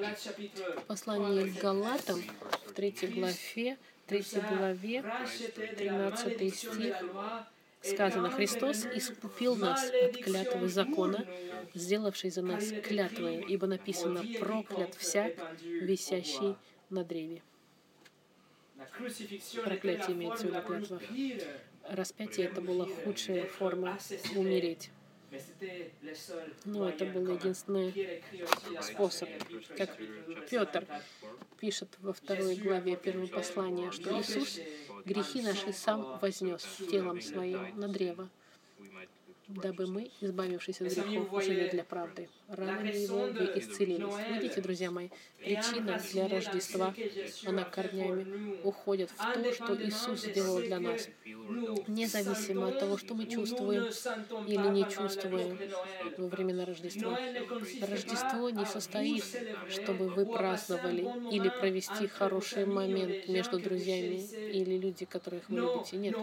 [0.77, 2.23] В послании к Галатам,
[2.67, 5.05] в третьей главе, 3 главе,
[5.77, 6.97] 13 стих,
[7.83, 11.27] сказано, «Христос искупил нас от клятвы закона,
[11.75, 16.57] сделавший за нас клятвой, ибо написано, проклят всяк, висящий
[16.91, 17.43] на древе».
[19.65, 21.01] Проклятие имеется в виду клятва.
[21.89, 23.99] Распятие— это была худшая форма
[24.37, 24.91] умереть.
[26.65, 28.23] Но это был единственный
[28.81, 29.29] способ.
[29.77, 29.97] Как
[30.49, 30.87] Петр
[31.61, 34.59] пишет во второй главе первого послания, что Иисус
[35.05, 38.31] грехи наши сам вознес телом своим на древо,
[39.49, 42.29] дабы мы, избавившись от грехов, жили для правды.
[42.49, 44.15] Ранами Его вы исцелились.
[44.31, 46.95] Видите, друзья мои, причина для Рождества,
[47.45, 51.09] она корнями уходит в то, что Иисус сделал для нас.
[51.87, 53.85] Независимо от того, что мы чувствуем
[54.47, 55.59] или не чувствуем
[56.17, 57.19] во времена Рождества.
[57.83, 59.25] Рождество не состоит,
[59.69, 65.99] чтобы вы праздновали или провести хороший момент между друзьями или люди, которых вы любите.
[65.99, 66.17] Нет.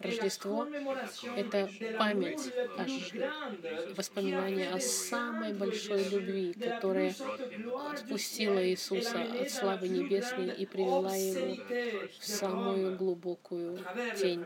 [0.00, 0.66] Рождество—
[1.36, 2.50] это память
[3.94, 7.14] воспоминания о самой большой любви, которая
[7.96, 11.56] спустила Иисуса от славы небесной и привела его
[12.18, 13.78] в самую глубокую
[14.16, 14.44] тень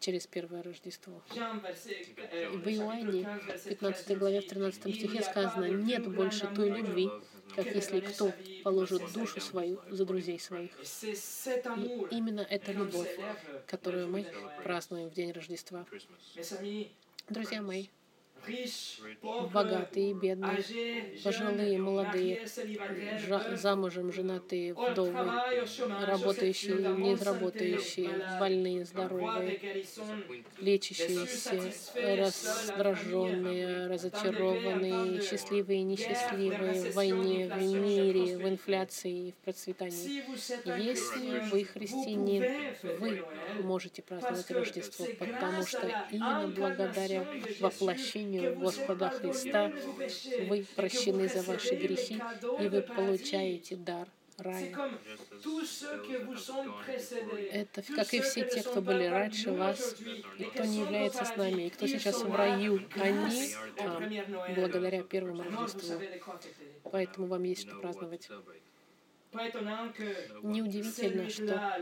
[0.00, 1.22] через первое Рождество.
[1.30, 3.26] В Иоанне,
[3.66, 7.10] 15 главе, в 13 стихе сказано, «Нет больше той любви,
[7.54, 10.70] как если кто положит душу свою за друзей своих».
[11.02, 13.18] И именно эта любовь,
[13.66, 14.26] которую мы
[14.62, 15.86] празднуем в день Рождества.
[17.28, 17.88] Друзья мои,
[19.38, 20.64] богатые, бедные,
[21.22, 22.38] пожилые, молодые,
[23.48, 25.42] замужем, женатые, вдовы,
[25.98, 29.56] работающие, неработающие, больные, здоровые,
[30.60, 40.12] лечащиеся, раздраженные, разочарованные, счастливые, несчастливые, в войне, в мире, в инфляции, в процветании.
[40.64, 42.48] Если вы христианин,
[42.82, 43.24] вы
[43.56, 47.26] можете праздновать Рождество, потому что именно благодаря
[47.58, 49.72] воплощению имени Господа Христа.
[50.48, 52.20] Вы прощены за ваши грехи,
[52.60, 54.08] и вы получаете дар
[54.38, 54.76] рая.
[57.52, 59.96] Это как и все те, кто были раньше вас,
[60.38, 64.04] и кто не является с нами, и кто сейчас в раю, они там,
[64.54, 66.00] благодаря первому Рождеству.
[66.90, 68.28] Поэтому вам есть что праздновать.
[70.42, 71.74] Неудивительно, что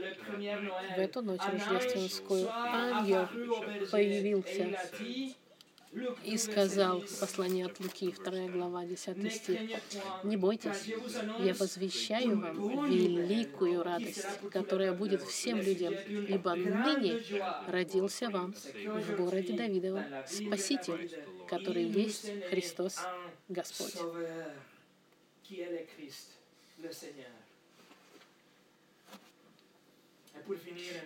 [0.97, 3.29] в эту ночь рождественскую ангел
[3.91, 4.77] появился
[6.25, 9.61] и сказал, послание от Луки, 2 глава, 10 стих,
[10.25, 10.87] «Не бойтесь,
[11.39, 17.23] я возвещаю вам великую радость, которая будет всем людям, ибо ныне
[17.67, 21.11] родился вам в городе Давидовом Спаситель,
[21.49, 22.99] который есть Христос
[23.49, 23.95] Господь».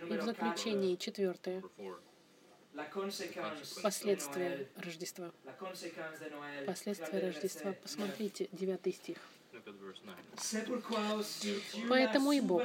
[0.09, 1.63] И в заключении четвертое
[3.83, 5.31] последствия Рождества.
[6.67, 7.73] Последствия Рождества.
[7.83, 9.19] Посмотрите, девятый стих.
[11.89, 12.63] Поэтому и Бог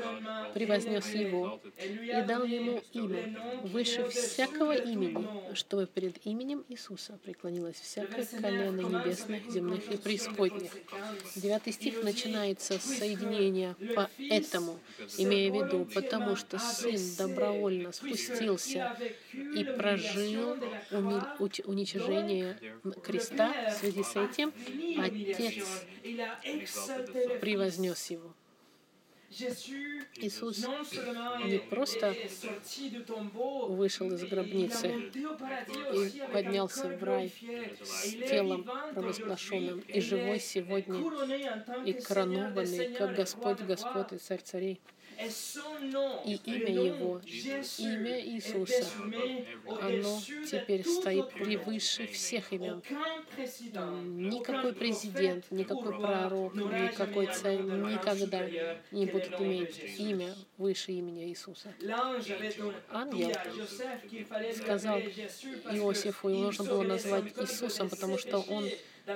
[0.53, 8.25] превознес его и дал ему имя выше всякого имени, чтобы перед именем Иисуса преклонилось всякое
[8.25, 10.71] колено небесных, земных и преисподних.
[11.35, 14.79] Девятый стих начинается с соединения «поэтому»,
[15.17, 18.97] имея в виду, потому что Сын добровольно спустился
[19.33, 20.57] и прожил
[21.65, 22.57] уничижение
[23.03, 23.71] креста.
[23.71, 24.53] В связи с этим
[24.97, 25.85] Отец
[27.41, 28.33] превознес его.
[30.17, 30.65] Иисус
[31.45, 32.15] не просто
[33.67, 37.33] вышел из гробницы и поднялся в рай
[37.83, 41.03] с телом провозглашенным и живой сегодня
[41.85, 44.79] и коронованный, как Господь, Господь и Царь царей.
[46.25, 47.21] И имя Его,
[47.77, 48.85] имя Иисуса,
[49.81, 52.81] оно теперь стоит превыше всех имен.
[54.17, 58.47] Никакой президент, никакой пророк, никакой царь никогда
[58.91, 61.73] не будет иметь имя выше имени Иисуса.
[62.91, 63.31] Ангел
[64.53, 68.69] сказал Иосифу, его нужно было назвать Иисусом, потому что он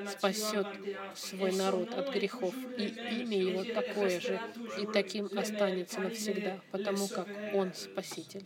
[0.10, 0.68] спасет
[1.16, 2.54] свой народ от грехов.
[2.78, 4.40] И имя его такое же,
[4.80, 8.46] и таким останется навсегда, потому как он Спаситель.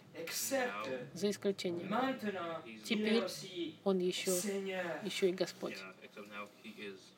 [1.13, 1.93] За исключением.
[2.83, 3.23] Теперь
[3.83, 4.31] он еще,
[5.03, 5.77] еще и Господь.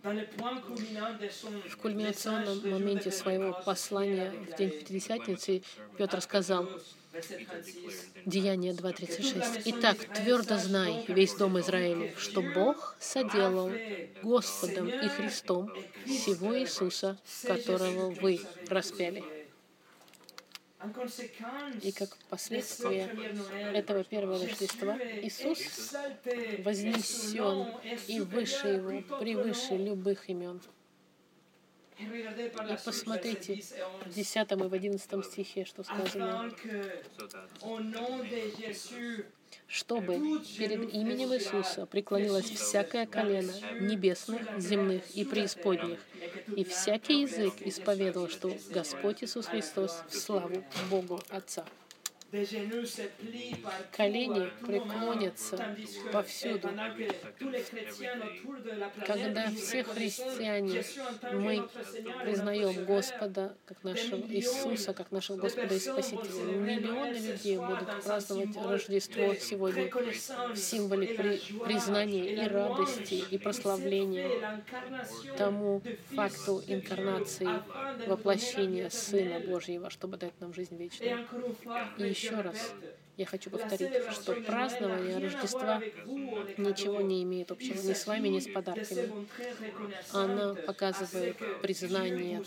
[0.04, 5.64] В кульминационном моменте своего послания в день Пятидесятницы
[5.98, 6.70] Петр сказал,
[8.26, 9.62] Деяние 2.36.
[9.66, 13.72] «Итак, твердо знай, весь дом Израиля, что Бог соделал
[14.22, 15.72] Господом и Христом
[16.06, 19.24] всего Иисуса, которого вы распяли».
[21.82, 23.10] И как последствие
[23.74, 25.94] этого первого Рождества Иисус
[26.64, 27.68] вознесен
[28.08, 30.62] и выше его, превыше любых имен.
[31.98, 33.62] И посмотрите
[34.06, 36.52] в 10 и в 11 стихе, что сказано.
[39.68, 46.00] Чтобы перед именем Иисуса преклонилось всякое колено небесных, земных и преисподних,
[46.56, 51.66] и всякий язык исповедовал, что Господь Иисус Христос в славу Богу Отца.
[53.92, 55.76] Колени преклонятся
[56.12, 56.70] повсюду.
[59.06, 60.84] Когда все христиане,
[61.34, 61.68] мы
[62.24, 66.44] признаем Господа как нашего Иисуса, как нашего Господа и Спасителя.
[66.56, 74.62] Миллионы людей будут праздновать Рождество сегодня в символе при, признания и радости, и прославления
[75.38, 75.82] тому
[76.14, 77.50] факту инкарнации,
[78.08, 81.26] воплощения Сына Божьего, чтобы дать нам жизнь вечную.
[81.98, 82.74] И еще раз
[83.18, 85.82] я хочу повторить, что празднование Рождества
[86.58, 89.28] ничего не имеет общего ни с вами, ни с подарками.
[90.12, 92.44] Оно показывает признание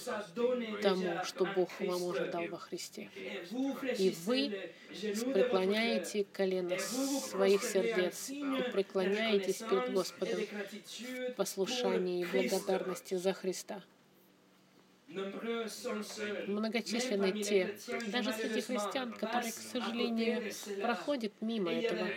[0.83, 3.09] тому, что Бог вам уже дал во Христе.
[3.99, 4.73] И вы
[5.33, 10.41] преклоняете колено своих сердец и преклоняетесь перед Господом
[11.29, 13.83] в послушании и благодарности за Христа.
[16.47, 17.79] Многочисленны те,
[18.09, 20.53] даже среди христиан, которые, к сожалению,
[20.83, 22.09] проходят мимо этого.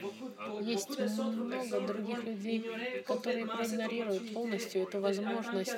[0.62, 2.66] Есть много других людей,
[3.08, 5.78] которые проигнорируют полностью эту возможность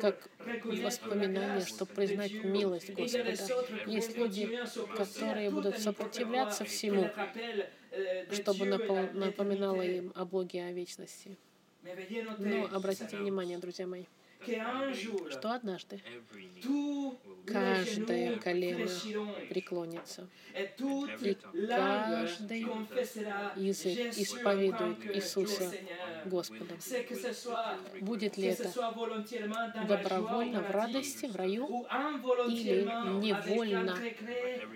[0.00, 0.28] как
[0.64, 3.34] воспоминание, чтобы признать милость Господа.
[3.86, 4.50] Есть люди,
[4.96, 7.08] которые будут сопротивляться всему,
[8.32, 11.38] чтобы напоминало им о Боге, о вечности.
[12.38, 14.04] Но обратите внимание, друзья мои,
[15.30, 16.00] что однажды?
[17.46, 18.88] Каждое колено
[19.48, 21.36] преклонится, и
[21.66, 22.66] каждый
[23.56, 25.72] язык исповедует Иисуса
[26.26, 26.78] Господом.
[28.00, 28.70] Будет ли это
[29.88, 31.86] добровольно в радости, в раю,
[32.48, 32.82] или
[33.18, 33.96] невольно,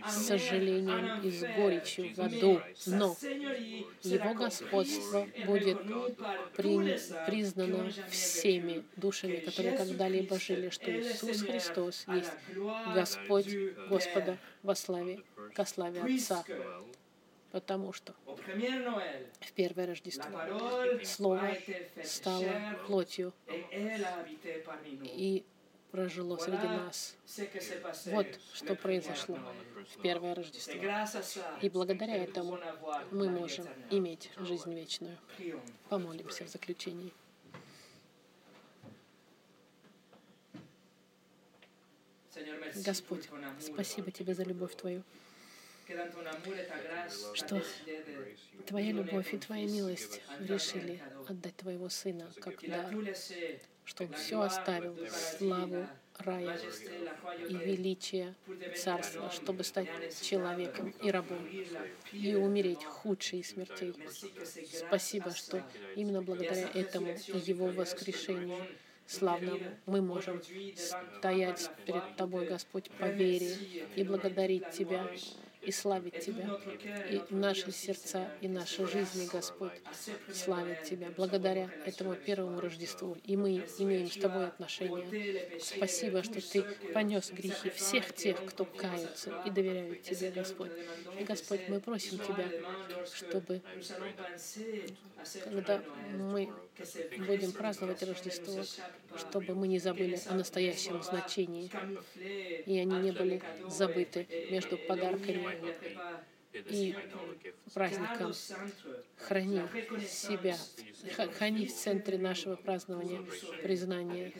[0.09, 2.61] с сожалением и с горечью в аду.
[2.87, 3.17] Но
[4.03, 5.79] Его господство будет
[6.57, 12.33] при, признано всеми душами, которые когда-либо жили, что Иисус Христос есть
[12.95, 13.49] Господь
[13.89, 15.23] Господа во славе,
[15.55, 16.45] ко славе Отца.
[17.51, 20.41] Потому что в первое Рождество
[21.05, 21.55] Слово
[22.03, 23.35] стало плотью
[23.71, 25.45] и
[25.91, 27.15] прожило среди нас.
[28.07, 29.39] Вот что произошло
[29.95, 30.81] в первое Рождество.
[31.61, 32.59] И благодаря этому
[33.11, 35.19] мы можем иметь жизнь вечную.
[35.91, 37.13] Помолимся в заключении.
[42.83, 43.29] Господь,
[43.61, 45.03] спасибо Тебе за любовь Твою,
[47.35, 47.63] что
[48.67, 52.93] Твоя любовь и Твоя милость решили отдать Твоего Сына как дар,
[53.85, 55.87] что Он все оставил, славу
[56.19, 56.59] рая
[57.49, 58.35] и величие
[58.77, 59.89] царства, чтобы стать
[60.23, 61.49] человеком и рабом
[62.13, 63.95] и умереть худшей смертей.
[64.73, 65.63] Спасибо, что
[65.97, 68.67] именно благодаря этому и Его воскрешению
[69.07, 70.41] славному мы можем
[70.77, 73.55] стоять перед Тобой, Господь, по вере
[73.97, 75.09] и благодарить Тебя
[75.63, 76.59] и славить Тебя.
[77.11, 79.73] И наши сердца, и наши жизни, Господь,
[80.33, 83.17] славят Тебя благодаря этому первому Рождеству.
[83.25, 85.61] И мы имеем с Тобой отношения.
[85.61, 90.73] Спасибо, что Ты понес грехи всех тех, кто каются и доверяют Тебе, Господь.
[91.19, 92.49] И, Господь, мы просим Тебя,
[93.15, 93.63] чтобы
[95.45, 95.83] когда
[96.13, 96.53] мы
[97.27, 98.63] будем праздновать Рождество,
[99.17, 101.71] чтобы мы не забыли о настоящем значении,
[102.67, 105.47] и они не были забыты между подарками
[106.55, 106.95] и
[107.73, 108.33] праздником.
[109.17, 109.63] Храни
[110.07, 110.57] себя,
[111.39, 113.23] храни в центре нашего празднования
[113.63, 114.33] признание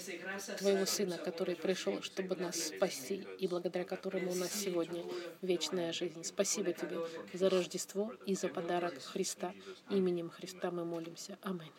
[0.59, 5.05] Твоего Сына, который пришел, чтобы нас спасти, и благодаря которому у нас сегодня
[5.41, 6.25] вечная жизнь.
[6.25, 6.99] Спасибо Тебе
[7.33, 9.55] за Рождество и за подарок Христа.
[9.91, 11.39] Именем Христа мы молимся.
[11.43, 11.73] Аминь.